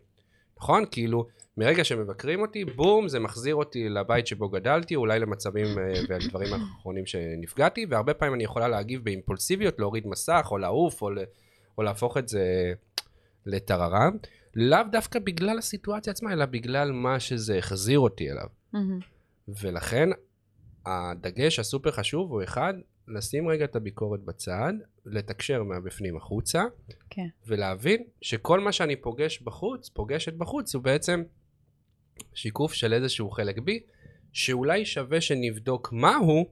[0.59, 0.85] נכון?
[0.91, 6.49] כאילו, מרגע שמבקרים אותי, בום, זה מחזיר אותי לבית שבו גדלתי, אולי למצבים אה, ולדברים
[6.53, 11.11] האחרונים שנפגעתי, והרבה פעמים אני יכולה להגיב באימפולסיביות, להוריד מסך, או לעוף, או,
[11.79, 12.73] או להפוך את זה
[13.47, 14.17] לטררם.
[14.55, 18.47] לאו דווקא בגלל הסיטואציה עצמה, אלא בגלל מה שזה החזיר אותי אליו.
[18.73, 18.99] מהמם.
[19.49, 20.09] ולכן
[20.87, 22.75] הדגש הסופר חשוב הוא אחד,
[23.09, 24.73] לשים רגע את הביקורת בצד,
[25.07, 26.65] לתקשר מהבפנים החוצה,
[27.11, 27.27] כן.
[27.47, 31.23] ולהבין שכל מה שאני פוגש בחוץ, פוגשת בחוץ, הוא בעצם
[32.35, 33.81] שיקוף של איזשהו חלק בי,
[34.33, 36.51] שאולי שווה שנבדוק מהו,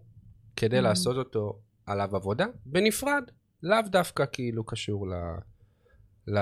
[0.57, 0.83] כדי Mhm.
[0.83, 3.23] לעשות אותו עליו עבודה, בנפרד,
[3.63, 5.13] לאו דווקא כאילו קשור ל,
[6.27, 6.39] ל,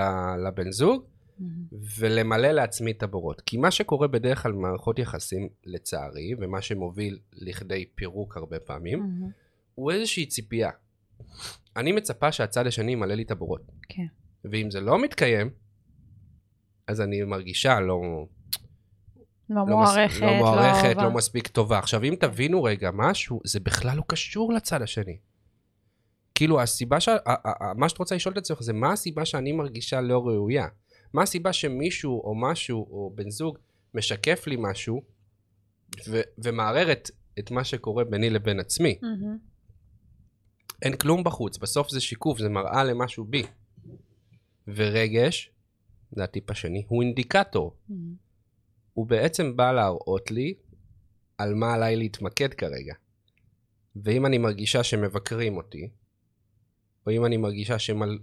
[0.47, 1.03] לבן זוג.
[1.39, 1.65] מהמם.
[1.99, 3.41] ולמלא לעצמי את הבורות.
[3.41, 9.29] כי מה שקורה בדרך כלל במערכות יחסים, לצערי, ומה שמוביל לכדי פירוק הרבה פעמים, מהמם.
[9.75, 10.69] הוא איזושהי ציפייה.
[11.77, 13.61] אני מצפה שהצד השני ימלא לי את הבורות.
[13.89, 14.05] כן.
[14.45, 15.49] ואם זה לא מתקיים,
[16.87, 18.01] אז אני מרגישה לא,
[19.49, 21.03] לא לא, מוערכת, מס, לא מוערכת, אהובה.
[21.03, 21.79] לא מספיק טובה.
[21.79, 25.17] עכשיו, אם תבינו רגע משהו, זה בכלל לא קשור לצד השני.
[26.35, 27.09] כאילו, הסיבה ש...
[27.75, 30.67] מה שאת רוצה לשאול את עצמך זה מה הסיבה שאני מרגישה לא ראויה?
[31.13, 33.57] מה הסיבה שמישהו או משהו או בן זוג
[33.93, 35.01] משקף לי משהו
[36.09, 37.09] ו- ומערער את,
[37.39, 38.99] את מה שקורה ביני לבין עצמי.
[39.01, 39.37] מהמם.
[40.81, 43.43] אין כלום בחוץ, בסוף זה שיקוף, זה מראה למשהו בי.
[44.67, 45.51] ורגש,
[46.11, 47.75] זה הטיפ השני, הוא אינדיקטור.
[47.89, 48.28] מהמם.
[48.99, 50.53] הוא בעצם בא להראות לי
[51.37, 52.93] על מה עליי להתמקד כרגע.
[53.95, 55.89] ואם אני מרגישה שמבקרים אותי,
[57.07, 58.17] או אם אני מרגישה שמל...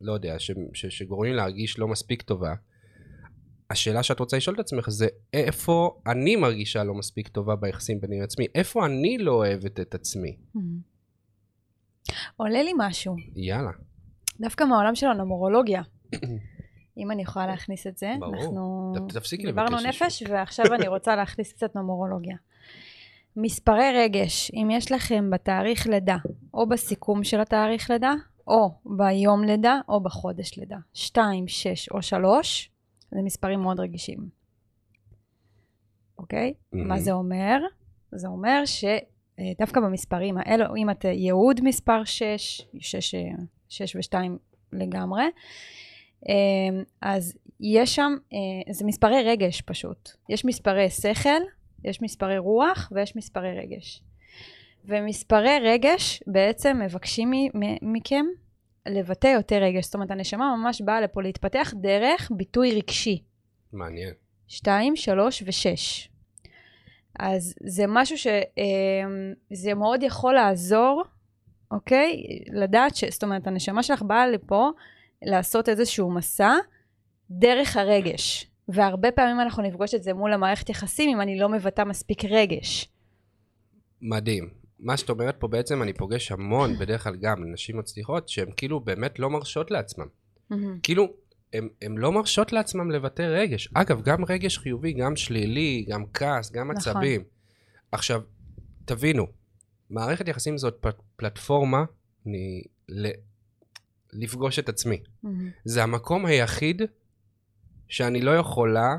[0.00, 0.50] לא יודע, ש...
[0.74, 0.86] ש...
[0.86, 2.54] שגורמים להרגיש לא מספיק טובה,
[3.70, 8.20] השאלה שאת רוצה לשאול את עצמך זה איפה אני מרגישה לא מספיק טובה ביחסים ביני
[8.20, 8.46] לעצמי?
[8.54, 10.36] איפה אני לא אוהבת את עצמי?
[10.54, 10.80] מהמם.
[12.36, 13.72] עולה לי משהו, יאללה.
[14.40, 15.82] דווקא מהעולם של הנומרולוגיה.
[16.96, 18.34] אם אני יכולה להכניס את זה, ברור.
[18.34, 22.36] אנחנו תפסיקי דיברנו נפש, ועכשיו אני רוצה להכניס קצת נומרולוגיה.
[23.36, 26.16] מספרי רגש, אם יש לכם בתאריך לידה,
[26.54, 28.12] או בסיכום של התאריך לידה,
[28.46, 30.76] או ביום לידה, או בחודש לידה.
[30.94, 32.70] 2, 6 או 3,
[33.10, 34.28] זה מספרים מאוד רגישים.
[36.18, 36.54] אוקיי?
[36.72, 36.88] מהמם.
[36.88, 37.58] מה זה אומר?
[38.12, 43.14] זה אומר שדווקא במספרים האלו, אם את ייעוד מספר 6, 6,
[43.68, 44.14] 6 ו-2
[44.72, 45.28] לגמרי, אה,
[47.00, 50.10] אז יש שם, אה, זה מספרי רגש פשוט.
[50.28, 51.42] יש מספרי שכל,
[51.84, 54.02] יש מספרי רוח ויש מספרי רגש.
[54.84, 57.30] ומספרי רגש בעצם מבקשים
[57.82, 58.24] מכם
[58.86, 59.84] לבטא יותר רגש.
[59.84, 63.22] זאת אומרת, הנשמה ממש באה לפה להתפתח דרך ביטוי רגשי.
[63.72, 64.12] מעניין.
[64.48, 66.08] 2, 3 ו-6.
[67.18, 71.02] אז זה משהו שזה מאוד יכול לעזור,
[71.70, 72.22] אוקיי?
[72.52, 73.04] לדעת ש...
[73.04, 74.70] זאת אומרת, הנשמה שלך באה לפה
[75.24, 76.52] לעשות איזשהו מסע
[77.30, 78.46] דרך הרגש.
[78.68, 82.88] והרבה פעמים אנחנו נפגוש את זה מול המערכת יחסים אם אני לא מבטא מספיק רגש.
[84.00, 84.50] מדהים.
[84.80, 88.80] מה שאת אומרת פה בעצם אני פוגש המון, בדרך כלל גם נשים מצליחות, שהן כאילו
[88.80, 90.06] באמת לא מרשות לעצמן.
[90.82, 91.08] כאילו,
[91.82, 93.68] הן לא מרשות לעצמן לבטא רגש.
[93.74, 96.90] אגב, גם רגש חיובי, גם שלילי, גם כעס, גם נכון.
[96.92, 97.24] עצבים.
[97.92, 98.22] עכשיו,
[98.84, 99.26] תבינו,
[99.90, 101.84] מערכת יחסים זאת פלטפורמה
[102.26, 102.62] אני,
[104.12, 105.02] לפגוש את עצמי.
[105.64, 106.82] זה המקום היחיד
[107.88, 108.96] שאני לא יכולה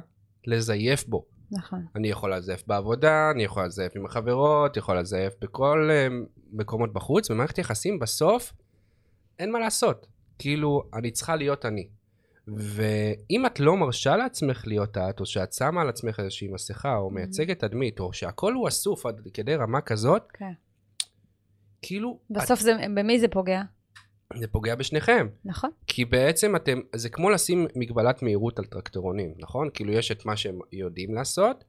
[0.48, 1.26] לזייף בו.
[1.52, 1.86] נכון.
[1.96, 7.32] אני יכול לזייף בעבודה, אני יכול לזייף עם החברות, יכול לזייף בכל um, מקומות בחוץ,
[7.32, 8.54] במערכת יחסים בסוף
[9.40, 10.08] אין מה לעשות.
[10.40, 11.88] כאילו, אני צריכה להיות אני.
[12.48, 17.10] ואם את לא מרשה לעצמך להיות את, או שאת שמה על עצמך איזושהי מסכה, או
[17.10, 20.52] מייצגת תדמית, או שהכל הוא אסוף עד כדי רמה כזאת, כן.
[21.82, 23.62] כאילו, בסוף זה, במי זה פוגע?
[24.40, 25.28] זה פוגע בשניכם.
[25.46, 25.70] נכון.
[25.88, 29.70] כי בעצם אתם, זה כמו לשים מגבלת מהירות על טרקטורונים, נכון?
[29.74, 31.64] כאילו יש את מה שהם יודעים לעשות,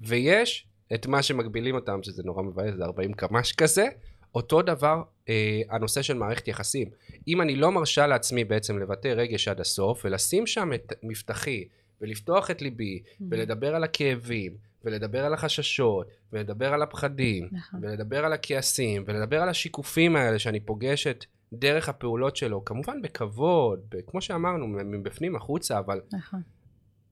[0.00, 3.86] ויש את מה שמגבילים אותם, שזה נורא מבאס, זה 40 קמ"ש כזה.
[4.34, 6.88] אותו דבר אה, הנושא של מערכת יחסים.
[7.28, 11.64] אם אני לא מרשה לעצמי בעצם לבטא רגש עד הסוף, ולשים שם את מבטחי,
[12.00, 14.52] ולפתוח את ליבי, ולדבר על הכאבים,
[14.84, 17.80] ולדבר על החששות, ולדבר על הפחדים, נכון.
[17.82, 24.20] ולדבר על הכעסים, ולדבר על השיקופים האלה שאני פוגשת דרך הפעולות שלו, כמובן בכבוד, כמו
[24.20, 26.42] שאמרנו, מבפנים החוצה, אבל נכון.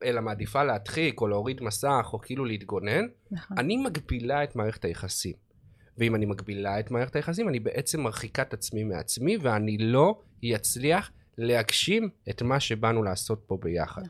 [0.03, 3.59] אלא מעדיפה להדחיק, או להוריד מסך, או כאילו להתגונן, נכון.
[3.59, 5.35] אני מגבילה את מערכת היחסים.
[5.99, 10.21] ואם אני מגבילה את מערכת היחסים, אני בעצם מרחיקה את עצמי מעצמי, ואני לא
[10.55, 14.03] אצליח להגשים את מה שבאנו לעשות פה ביחד.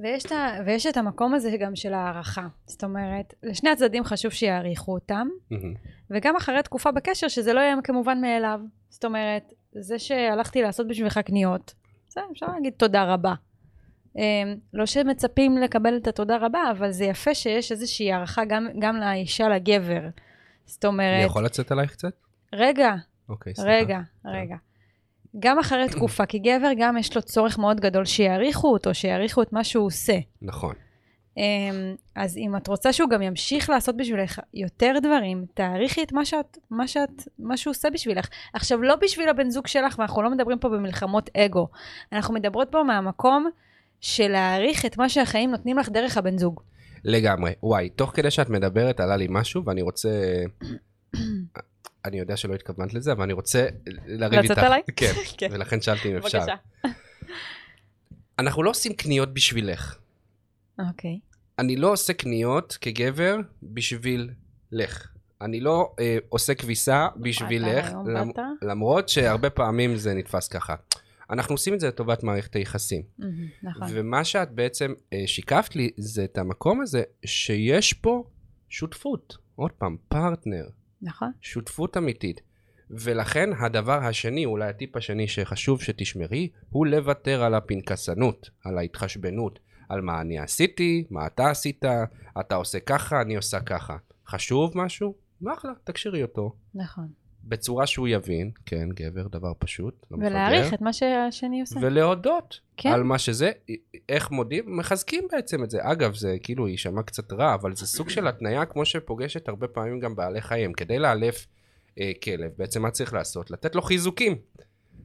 [0.00, 2.46] ויש את, ה- ויש את המקום הזה גם של הערכה.
[2.66, 5.74] זאת אומרת, לשני הצדדים חשוב שיעריכו אותם, מהמם.
[6.10, 8.60] וגם אחרי תקופה בקשר, שזה לא יהיה כמובן מאליו.
[8.88, 11.74] זאת אומרת, זה שהלכתי לעשות בשבילך קניות,
[12.08, 13.34] זה אפשר להגיד תודה רבה.
[14.16, 14.22] אמ,
[14.72, 19.48] לא שמצפים לקבל את התודה רבה, אבל זה יפה שיש איזושהי הערכה גם, גם לאישה
[19.48, 20.00] לגבר.
[20.66, 22.12] זאת אני אומרת, יכול לצאת עלייך קצת?
[22.52, 22.94] רגע,
[23.28, 23.70] אוקיי, סליחה.
[23.70, 24.56] רגע, רגע.
[25.38, 29.52] גם אחרי תקופה, כי גבר גם יש לו צורך מאוד גדול שיעריכו אותו, שיעריכו את
[29.52, 30.18] מה שהוא עושה.
[30.42, 30.74] נכון.
[31.36, 36.24] אמ, אז אם את רוצה שהוא גם ימשיך לעשות בשבילך יותר דברים, תעריכי את מה
[36.24, 38.28] שאת, מה שאת, מה שהוא עושה בשבילך.
[38.52, 41.68] עכשיו, לא בשביל הבן זוג שלך, ואנחנו לא מדברים פה במלחמות אגו.
[42.12, 43.50] אנחנו מדברות פה מהמקום
[44.00, 46.60] של להעריך את מה שהחיים נותנים לך דרך הבן זוג.
[47.04, 47.52] לגמרי.
[47.62, 50.10] וואי, תוך כדי שאת מדברת עלה לי משהו, ואני רוצה...
[52.04, 53.66] אני יודע שלא התכוונת לזה, אבל אני רוצה
[54.06, 54.50] לריב איתך.
[54.50, 54.82] לצאת עליי?
[54.96, 55.48] כן, כן.
[55.50, 56.38] ולכן שאלתי אם אפשר.
[56.38, 56.54] בבקשה.
[58.38, 59.96] אנחנו לא עושים קניות בשבילך.
[60.88, 61.18] אוקיי.
[61.58, 64.30] אני לא עושה קניות כגבר בשביל
[64.72, 65.08] לך.
[65.40, 68.30] אני לא אה, עושה כביסה בשבילך, למ-?
[68.62, 70.74] למרות שהרבה פעמים זה נתפס ככה.
[71.30, 73.02] אנחנו עושים את זה לטובת מערכת היחסים.
[73.18, 73.88] מהמם, נכון.
[73.90, 78.24] ומה שאת בעצם אה, שיקפת לי זה את המקום הזה שיש פה
[78.68, 79.36] שותפות.
[79.56, 80.64] עוד פעם, פרטנר,
[81.04, 81.32] נכון.
[81.40, 82.40] שותפות אמיתית.
[82.90, 90.00] ולכן הדבר השני, אולי הטיפ השני שחשוב שתשמרי, הוא לוותר על הפנקסנות, על ההתחשבנות, על
[90.00, 91.84] מה אני עשיתי, מה אתה עשית,
[92.40, 93.96] אתה עושה ככה, אני עושה ככה.
[94.26, 95.14] חשוב משהו,
[95.52, 96.54] אחלה, תקשירי אותו.
[96.74, 97.08] נכון.
[97.48, 100.74] בצורה שהוא יבין, כן, גבר, דבר פשוט, לא ולהעריך.
[100.74, 101.80] את מה שהשני עושה.
[101.82, 102.88] ולהודות כן.
[102.88, 103.50] על מה שזה,
[104.08, 105.78] איך מודים, מחזקים בעצם את זה.
[105.82, 110.00] אגב, זה כאילו יישמע קצת רע, אבל זה סוג של התניה כמו שפוגשת הרבה פעמים
[110.00, 110.72] גם בעלי חיים.
[110.72, 111.46] כדי לאלף
[112.00, 113.50] אה, כלב, בעצם מה צריך לעשות?
[113.50, 114.36] לתת לו חיזוקים,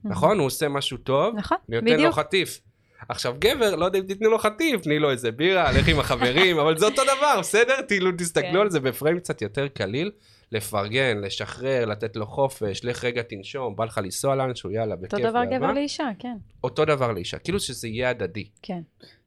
[0.04, 0.39] נכון?
[0.39, 2.15] הוא עושה משהו טוב, נכון, אני נותן לו בדיוק.
[2.15, 2.62] חטיף.
[3.10, 6.60] עכשיו גבר, לא יודע אם תיתנו לו חטיף, תני לו איזה בירה, לך עם החברים,
[6.60, 7.75] אבל זה אותו דבר, בסדר?
[7.88, 8.58] כאילו, תסתכלו כן.
[8.58, 10.12] על זה בפריים קצת יותר קליל,
[10.51, 15.29] לפרגן, לשחרר, לתת לו חופש, לך רגע תנשום, בא לך לנסוע לאנשהו, יאללה, בכיף, אותו
[15.29, 15.45] דבר.
[15.45, 16.38] גבר לאישה, כן.
[16.63, 18.47] אותו דבר לאישה, כאילו שזה יהיה הדדי.
[18.62, 18.81] כן.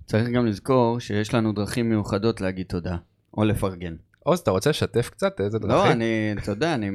[0.07, 2.97] צריך גם לזכור שיש לנו דרכים מיוחדות להגיד תודה,
[3.37, 3.95] או לפרגן.
[4.19, 5.77] עוז, אתה רוצה לשתף קצת איזה דרכים?
[5.77, 6.91] לא, אני, אתה יודע, אני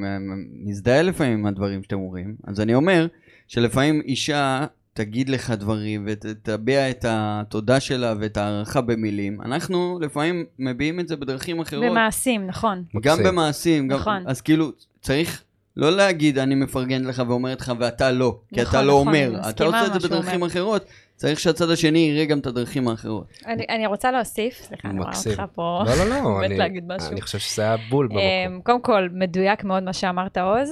[0.63, 3.07] מזדהה לפעמים עם הדברים שאתם אומרים, אז אני אומר
[3.47, 4.65] שלפעמים אישה
[4.97, 9.41] תגיד לך דברים ותביע את התודה שלה ואת ההערכה במילים.
[9.41, 11.86] אנחנו לפעמים מביעים את זה בדרכים אחרות.
[11.86, 12.83] במעשים, נכון.
[13.01, 13.23] גם מקסים.
[13.25, 14.23] במעשים, גם, נכון.
[14.27, 15.43] אז כאילו צריך
[15.77, 19.27] לא להגיד אני מפרגן לך ואומרת לך ואתה לא, כי נכון, אתה לא נכון, אני
[19.27, 20.47] אומר, אתה עושה את זה בדרכים אומר.
[20.47, 23.27] אחרות, צריך שהצד השני יראה גם את הדרכים האחרות.
[23.45, 25.12] אני, אני רוצה להוסיף, סליחה, אני רואה.
[25.29, 25.83] אותך פה.
[25.86, 27.12] לא, לא, לא, אני- להגיד משהו.
[27.12, 28.21] אני חושב שזה היה בול במקום.
[28.21, 30.69] אמ, קודם כל, מדויק מאוד מה שאמרת, עוז.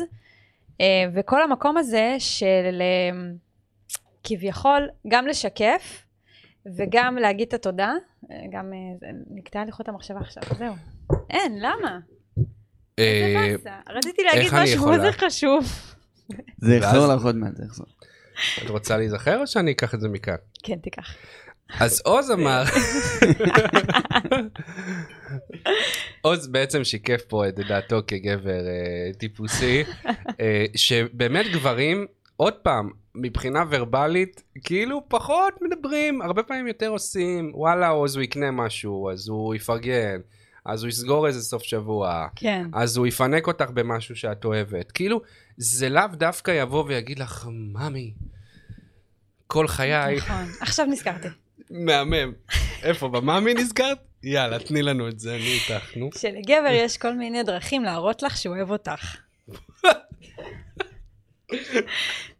[0.80, 0.86] אמ,
[1.16, 3.45] וכל המקום הזה של אמ,
[4.26, 6.06] כביכול גם לשקף
[6.78, 7.94] וגם להגיד את התודה,
[8.32, 8.78] אה, גם אה,
[9.30, 10.74] נקטעה לי חוט המחשבה עכשיו, זהו.
[11.30, 12.00] אין, למה?
[13.00, 13.76] אה, איזה באסה.
[13.90, 15.00] רציתי להגיד משהו, מה?
[15.00, 15.66] זה חשוב?
[16.58, 17.86] זה יחזור לך עוד מעט, זה יחזור.
[18.64, 20.36] את רוצה להיזכר או שאני אקח את זה מכאן?
[20.64, 21.16] כן, תיקח.
[21.80, 22.62] אז עוז אמר,
[26.22, 28.62] עוז בעצם שיקף פה את דעתו כגבר
[29.18, 29.84] טיפוסי,
[30.76, 32.08] שבאמת גברים,
[32.38, 38.52] עוד פעם, מבחינה ורבלית, כאילו פחות מדברים, הרבה פעמים יותר עושים, וואלה, עוז הוא יקנה
[38.52, 40.20] משהו, אז הוא יפרגן,
[40.66, 42.68] אז הוא יסגור איזה סוף שבוע, כן.
[42.74, 44.92] אז הוא יפנק אותך במשהו שאת אוהבת.
[44.92, 45.22] כאילו,
[45.58, 48.14] זה לאו דווקא יבוא ויגיד לך, ממי,
[49.48, 50.46] כל חיי, נכון.
[50.62, 51.28] עכשיו נזכרתי.
[51.70, 52.34] מהמם.
[52.84, 53.98] איפה, במאמי נזכרת?
[54.24, 56.10] יאללה, תני לנו את זה, אני איתך, נו.
[56.18, 59.18] שלגבר יש כל מיני דרכים להראות לך שהוא אוהב אותך.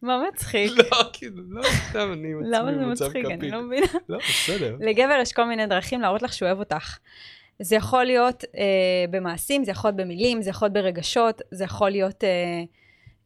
[0.02, 0.72] מה מצחיק?
[0.78, 3.26] לא, כאילו, לא, סתם, אני עם למה עצמי זה במצב מצחיק?
[3.26, 3.52] אני כפית.
[3.52, 3.88] לא מבינה.
[4.10, 4.76] לא, בסדר.
[4.80, 6.98] לגבר יש כל מיני דרכים להראות לך שהוא אוהב אותך.
[7.60, 11.90] זה יכול להיות אה, במעשים, זה יכול להיות במילים, זה יכול להיות ברגשות, זה יכול
[11.90, 12.30] להיות, אה,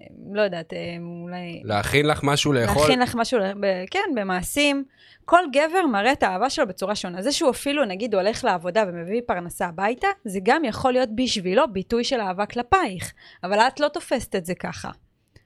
[0.02, 0.80] אה, לא יודעת, אה,
[1.24, 1.62] אולי...
[1.63, 4.84] להכין לך משהו לאכול, להכין לך משהו, ב- כן, במעשים.
[5.26, 7.22] כל גבר מראה את האהבה שלו בצורה שונה.
[7.22, 12.04] זה שהוא אפילו, נגיד, הולך לעבודה ומביא פרנסה הביתה, זה גם יכול להיות בשבילו ביטוי
[12.04, 13.13] של אהבה כלפייך.
[13.44, 14.92] אבל את לא תופסת את זה ככה.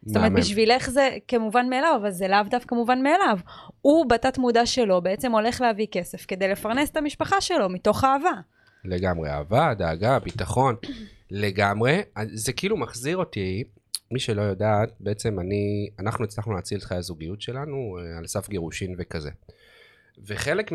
[0.06, 0.32] זאת אומרת.
[0.32, 3.38] בשבילך זה כמובן מאליו, אבל זה לאו דווקא מובן מאליו.
[3.82, 8.42] הוא, בתת מודע שלו, בעצם הולך להביא כסף כדי לפרנס את המשפחה שלו, מתוך אהבה.
[8.86, 10.76] לגמרי, אהבה, דאגה, ביטחון,
[11.32, 12.02] לגמרי.
[12.34, 13.64] זה כאילו מחזיר אותי,
[14.12, 18.50] מי שלא יודעת, בעצם אני, אנחנו הצלחנו להציל את חיי הזוגיות שלנו אה, על סף
[18.50, 19.30] גירושין וכזה.
[20.28, 20.72] וחלק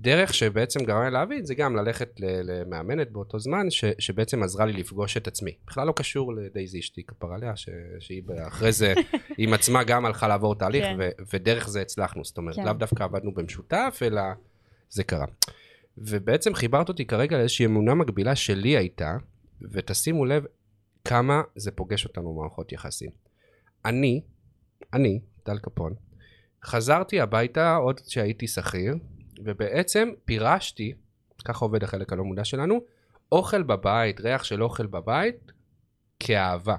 [0.00, 4.72] מהדרך שבעצם גרם לי להבין זה גם ללכת למאמנת באותו זמן ש, שבעצם עזרה לי
[4.72, 5.50] לפגוש את עצמי.
[5.66, 8.94] בכלל לא קשור לדייזי אשתי כפר עליה, ש, שהיא אחרי זה
[9.38, 10.96] עם עצמה גם הלכה לעבור תהליך כן.
[10.98, 12.24] ו, ודרך זה הצלחנו.
[12.24, 12.64] זאת אומרת, כן.
[12.64, 14.22] לאו דווקא עבדנו במשותף אלא
[14.90, 15.26] זה קרה.
[15.98, 19.16] ובעצם חיברת אותי כרגע לאיזושהי אמונה מקבילה שלי הייתה,
[19.72, 20.44] ותשימו לב
[21.04, 23.10] כמה זה פוגש אותנו במערכות יחסים.
[23.84, 24.22] אני,
[24.94, 25.94] אני, טל קפון,
[26.64, 28.94] חזרתי הביתה עוד כשהייתי שכיר,
[29.44, 30.92] ובעצם פירשתי,
[31.44, 32.80] ככה עובד החלק הלא מודע שלנו,
[33.32, 35.52] אוכל בבית, ריח של אוכל בבית,
[36.20, 36.76] כאהבה.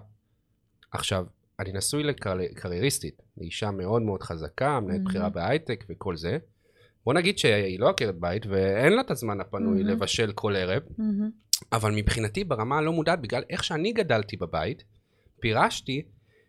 [0.92, 1.26] עכשיו,
[1.60, 5.04] אני נשוי לקרייריסטית, לאישה מאוד מאוד חזקה, מנהלת מהמם.
[5.04, 6.38] בכירה בהייטק וכל זה.
[7.06, 9.88] בוא נגיד שהיא לא עקרת בית ואין לה את הזמן הפנוי מהמם.
[9.90, 10.84] לבשל כל ערב,
[11.72, 14.84] אבל מבחינתי ברמה הלא מודעת, בגלל איך שאני גדלתי בבית,
[15.40, 16.02] פירשתי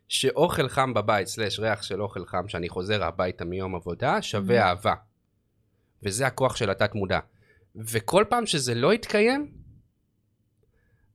[0.09, 4.66] שאוכל חם בבית, סלש ריח של אוכל חם, שאני חוזר הביתה מיום עבודה, שווה Mhm.
[4.66, 4.95] אהבה.
[6.03, 7.18] וזה הכוח של התת מודע.
[7.76, 9.53] וכל פעם שזה לא התקיים,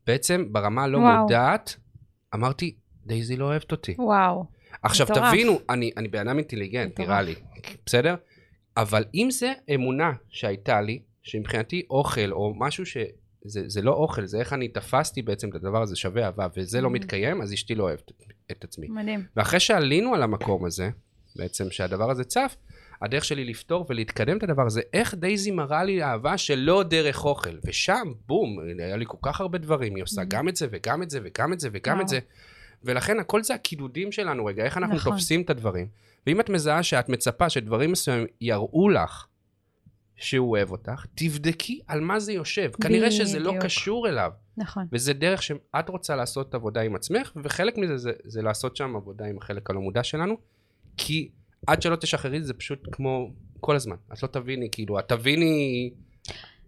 [0.07, 1.21] בעצם ברמה הלא וואו.
[1.21, 1.75] מודעת,
[2.35, 2.75] אמרתי,
[3.05, 3.95] דייזי לא אוהבת אותי.
[3.99, 4.45] וואו.
[4.83, 5.27] עכשיו מטורף.
[5.29, 7.07] תבינו, אני, אני בן אדם אינטליגנט, מטורף.
[7.09, 7.35] נראה לי,
[7.85, 8.15] בסדר?
[8.77, 12.97] אבל אם זה אמונה שהייתה לי, שמבחינתי אוכל או משהו ש...
[13.43, 16.81] זה, זה לא אוכל, זה איך אני תפסתי בעצם את הדבר הזה שווה אהבה, וזה
[16.81, 16.91] לא Mhm.
[16.91, 18.11] מתקיים, אז אשתי לא אוהבת
[18.51, 18.87] את עצמי.
[18.89, 19.25] מדהים.
[19.35, 20.89] ואחרי שעלינו על המקום הזה,
[21.35, 22.55] בעצם שהדבר הזה צף,
[23.01, 27.57] הדרך שלי לפתור ולהתקדם את הדבר הזה, איך דייזי מראה לי אהבה שלא דרך אוכל.
[27.65, 30.25] ושם, בום, היה לי כל כך הרבה דברים, היא עושה Mhm.
[30.27, 32.07] גם את זה וגם את זה וגם את זה וגם את.
[32.07, 32.19] זה.
[32.83, 35.11] ולכן הכל זה הקידודים שלנו רגע, איך אנחנו נכון.
[35.13, 35.87] תופסים את הדברים.
[36.27, 39.25] ואם את מזהה שאת מצפה שדברים מסוימים יראו לך
[40.15, 42.71] שהוא אוהב אותך, תבדקי על מה זה יושב.
[42.81, 43.53] כנראה שזה לא.
[43.61, 44.31] קשור אליו.
[44.57, 44.85] נכון.
[44.91, 49.25] וזה דרך שאת רוצה לעשות עבודה עם עצמך, וחלק מזה זה, זה לעשות שם עבודה
[49.25, 50.37] עם החלק הלא מודע שלנו,
[50.97, 51.29] כי
[51.67, 53.29] עד שלא תשחררי זה פשוט כמו
[53.59, 53.95] כל הזמן.
[54.13, 55.89] את לא תביני, כאילו, את תביני...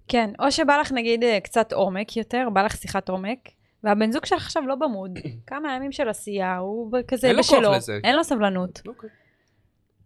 [0.08, 3.40] כן, או שבא לך נגיד אה, קצת עומק יותר, בא לך שיחת עומק,
[3.84, 5.20] והבן זוג שלך עכשיו לא במוד.
[5.48, 8.00] כמה ימים של עשייה, הוא כזה אין לו כוח בשלו, לזה.
[8.04, 8.82] אין לו סבלנות.
[8.88, 9.10] אוקיי.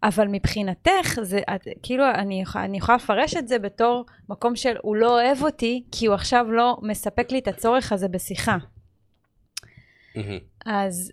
[0.04, 4.96] אבל מבחינתך, זה, את, כאילו, אני, אני יכולה לפרש את זה בתור מקום של הוא
[4.96, 8.58] לא אוהב אותי, כי הוא עכשיו לא מספק לי את הצורך הזה בשיחה.
[10.16, 10.40] מהמם.
[10.66, 11.12] אז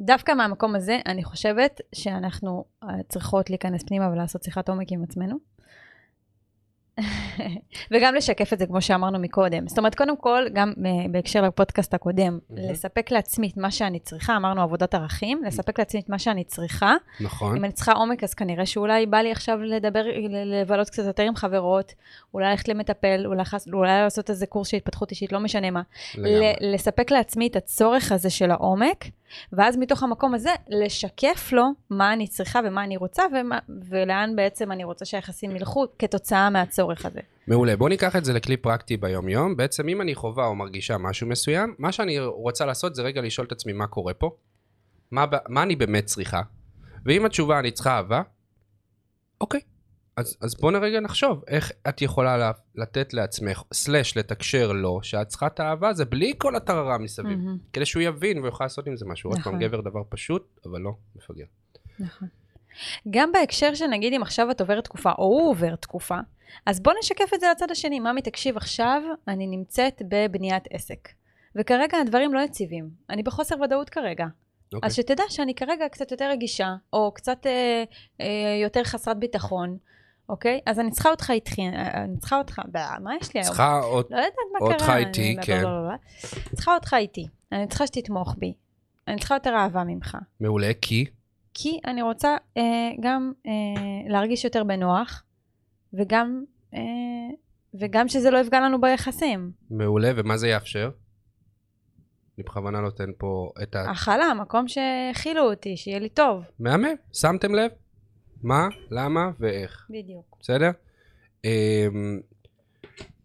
[0.00, 5.54] דווקא מהמקום הזה, אני חושבת שאנחנו אה, צריכות להיכנס פנימה ולעשות שיחת עומק עם עצמנו.
[7.90, 9.68] וגם לשקף את זה כמו שאמרנו מקודם.
[9.68, 12.70] זאת אומרת, קודם כל, גם אה, בהקשר לפודקאסט הקודם, מהמם.
[12.70, 16.94] לספק לעצמי את מה שאני צריכה, אמרנו עבודת ערכים, לספק לעצמי את מה שאני צריכה.
[17.20, 17.56] נכון.
[17.56, 20.04] אם אני צריכה עומק, אז כנראה שאולי בא לי עכשיו לדבר,
[20.44, 21.92] לבלות קצת יותר עם חברות,
[22.34, 23.42] אולי ללכת למטפל, אולי,
[23.72, 25.82] אולי לעשות איזה קורס של התפתחות אישית, לא משנה מה.
[26.18, 29.04] ל- לספק לעצמי את הצורך הזה של העומק,
[29.52, 33.58] ואז מתוך המקום הזה, לשקף לו מה אני צריכה ומה אני רוצה, ומה,
[33.88, 37.20] ולאן בעצם אני רוצה שהיחסים ילכו כתוצאה מהצורך הזה.
[37.48, 39.56] מעולה, בוא ניקח את זה לכלי פרקטי ביום יום.
[39.56, 43.46] בעצם אם אני חווה או מרגישה משהו מסוים, מה שאני רוצה לעשות זה רגע לשאול
[43.46, 44.30] את עצמי מה קורה פה,
[45.10, 46.42] מה, מה אני באמת צריכה,
[47.06, 48.22] ואם התשובה אני צריכה אהבה,
[49.40, 49.60] אוקיי.
[50.16, 55.28] אז, אז בוא נרגע נחשוב איך את יכולה לה, לתת לעצמך, סלאש לתקשר לו, שאת
[55.28, 58.96] צריכה את האהבה הזה בלי כל הטררה מסביב, מהמם, כדי שהוא יבין ויוכל לעשות עם
[58.96, 59.30] זה משהו.
[59.30, 59.68] עוד פעם, נכון.
[59.68, 61.44] גבר דבר פשוט, אבל לא מפגר.
[61.98, 62.28] נכון.
[63.10, 66.18] גם בהקשר שנגיד אם עכשיו את עוברת תקופה, או הוא עובר תקופה,
[66.66, 68.00] אז בוא נשקף את זה לצד השני.
[68.00, 71.08] ממי, תקשיב, עכשיו אני נמצאת בבניית עסק.
[71.56, 72.90] וכרגע הדברים לא יציבים.
[73.10, 74.26] אני בחוסר ודאות כרגע.
[74.74, 74.86] אוקיי.
[74.86, 77.84] אז שתדע שאני כרגע קצת יותר רגישה, או קצת אה,
[78.20, 78.26] אה,
[78.62, 79.78] יותר חסרת ביטחון,
[80.28, 80.60] אוקיי?
[80.66, 82.60] אז אני צריכה אותך איתכי, אה, אני צריכה אותך,
[83.00, 83.46] מה יש לי היום?
[83.46, 84.06] צריכה עוד...
[84.10, 84.96] לא יודעת מה אותך קרה.
[84.96, 85.62] איתי, כן.
[85.62, 85.96] לא, לא, לא, לא.
[86.54, 87.26] צריכה אותך איתי.
[87.52, 88.54] אני צריכה שתתמוך בי.
[89.08, 90.16] אני צריכה יותר אהבה ממך.
[90.40, 91.04] מעולה, כי...
[91.54, 93.52] כי אני רוצה אה, גם אה,
[94.08, 95.24] להרגיש יותר בנוח,
[95.92, 96.44] וגם,
[96.74, 96.80] אה,
[97.80, 99.50] וגם שזה לא יפגע לנו ביחסים.
[99.70, 100.90] מעולה, ומה זה יאפשר?
[102.38, 103.90] אני בכוונה נותן פה את ה...
[103.90, 106.44] הכלה, מקום שהכילו אותי, שיהיה לי טוב.
[106.58, 107.70] מהמם, שמתם לב?
[108.44, 110.36] מה, למה ואיך, בדיוק.
[110.40, 110.70] בסדר?
[111.44, 112.20] אמ,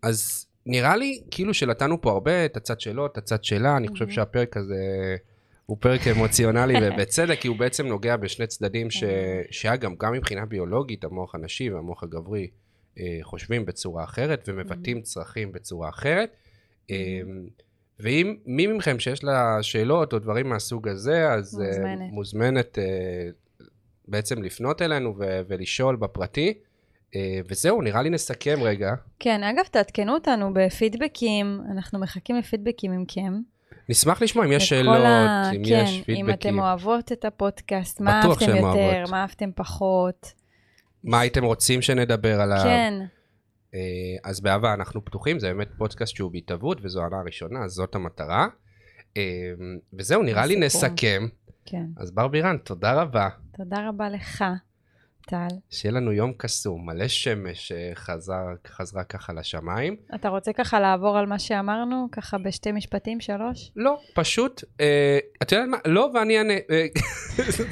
[0.02, 4.10] אז נראה לי כאילו שנתנו פה הרבה, את הצד שלו, את הצד שלה, אני חושב.
[4.10, 5.16] שהפרק הזה
[5.66, 9.04] הוא פרק אמוציונלי ובצדק, כי הוא בעצם נוגע בשני צדדים ש...
[9.52, 12.48] שאגב, גם מבחינה ביולוגית, המוח הנשי והמוח הגברי
[13.00, 16.36] אה, חושבים בצורה אחרת ומבטאים צרכים בצורה אחרת.
[16.90, 16.96] אמ,
[18.00, 22.12] ואם מי מכם שיש לה שאלות או דברים מהסוג הזה, אז אה, מוזמנת.
[22.12, 23.30] מוזמנת אה,
[24.10, 26.54] בעצם לפנות אלינו ו- ולשאול בפרטי.
[27.16, 28.92] אה, וזהו, נראה לי נסכם רגע.
[29.20, 33.34] כן, אגב, תעדכנו אותנו בפידבקים, אנחנו מחכים לפידבקים מכם.
[33.90, 38.02] נשמח לשמוע אם יש שאלות, ה- אם כן, יש אם פידבקים, אתם אוהבות את הפודקאסט,
[38.02, 39.12] מה אהבתם יותר, אוהבות.
[39.12, 40.34] מה אהבתם פחות.
[41.04, 42.60] מה הייתם רוצים שנדבר עליו.
[42.64, 42.94] כן,
[43.76, 43.80] אה,
[44.24, 48.48] אז באהבה אנחנו פתוחים, זה באמת פודקאסט שהוא בהתהוות וזו העונה הראשונה, זאת המטרה.
[49.18, 49.22] אה,
[49.94, 50.56] וזהו, נראה לי.
[50.56, 51.28] נסכם.
[51.72, 51.86] כן.
[51.98, 53.30] אז בר בירן, תודה רבה.
[53.58, 54.44] תודה רבה לך,
[55.28, 55.48] טל.
[55.70, 59.96] שיהיה לנו יום קסום, מלא שמש שחזר, חזרה ככה לשמיים.
[60.16, 63.72] אתה רוצה ככה לעבור על מה שאמרנו, ככה בשתי משפטים, שלוש?
[63.76, 65.78] לא, פשוט, אה, את יודעת מה?
[65.86, 66.54] לא, ואני אענה.
[66.54, 66.86] אה?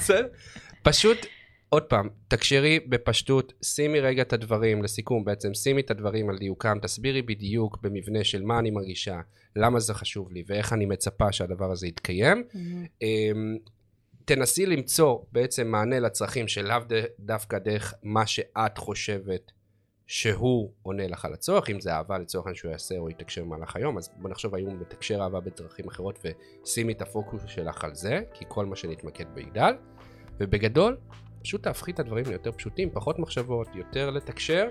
[0.90, 1.18] פשוט,
[1.70, 6.78] עוד פעם, תקשרי בפשטות, שימי רגע את הדברים, לסיכום בעצם, שימי את הדברים על דיוקם,
[6.82, 9.20] תסבירי בדיוק במבנה של מה אני מרגישה,
[9.56, 12.44] למה זה חשוב לי ואיך אני מצפה שהדבר הזה יתקיים.
[13.02, 13.58] אמ,
[14.28, 16.78] תנסי למצוא בעצם מענה לצרכים שלאו
[17.20, 19.52] דווקא דרך מה שאת חושבת
[20.08, 23.76] שהוא עונה לך על הצורך, אם זה אהבה לצורך העניין שהוא יעשה או יתקשר במהלך
[23.76, 26.20] היום, אז בוא נחשוב האם הוא מתקשר אהבה בדרכים אחרות
[26.64, 29.74] ושימי את הפוקוס שלך על זה, כי כל מה שנתמקד ביגדל,
[30.40, 30.98] ובגדול,
[31.44, 34.68] פשוט תהפכי את הדברים ליותר פשוטים, פחות מחשבות, יותר לתקשר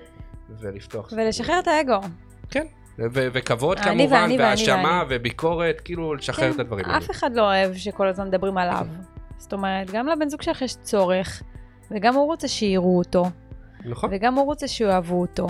[0.59, 1.13] ולפתוח.
[1.17, 2.01] ולשחרר את האגו.
[2.51, 2.67] כן,
[2.99, 5.05] ו- וכבוד אני כמובן, והאשמה.
[5.09, 6.99] וביקורת, כאילו לשחרר את הדברים האלה.
[6.99, 8.87] אף אחד לא אוהב שכל הזמן מדברים עליו.
[9.39, 11.43] זאת אומרת, גם לבן זוג שלך יש צורך,
[11.91, 13.25] וגם הוא רוצה שיראו אותו,
[13.85, 14.11] נכון.
[14.13, 15.47] וגם הוא רוצה שיאהבו אותו.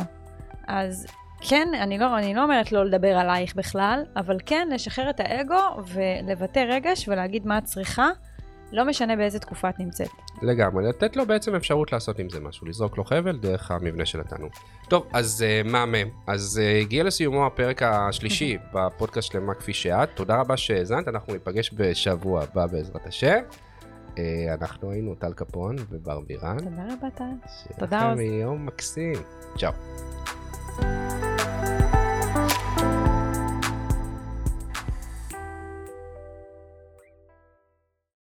[0.67, 1.07] אז
[1.41, 5.61] כן, אני לא, אני לא אומרת לא לדבר עלייך בכלל, אבל כן, לשחרר את האגו
[5.87, 8.09] ולבטא רגש ולהגיד מה את צריכה,
[8.73, 10.09] לא משנה באיזה תקופה את נמצאת.
[10.43, 14.21] לגמרי, לתת לו בעצם אפשרות לעשות עם זה משהו, לזרוק לו חבל דרך המבנה של
[14.21, 14.51] התנור.
[14.89, 16.09] טוב, אז uh, מהמם.
[16.27, 20.09] אז uh, הגיע לסיומו הפרק השלישי בפודקאסט שלמה כפי שאת.
[20.15, 23.39] תודה רבה שהאזנת, אנחנו ניפגש בשבוע הבא בעזרת השם.
[24.19, 26.59] אה, אנחנו היינו טל קפון ובר בירן.
[26.59, 27.25] תודה רבה טל.
[27.79, 28.17] תודה רבה.
[28.17, 29.15] שיהיה לכם יום מקסים.
[29.59, 29.73] צ'או.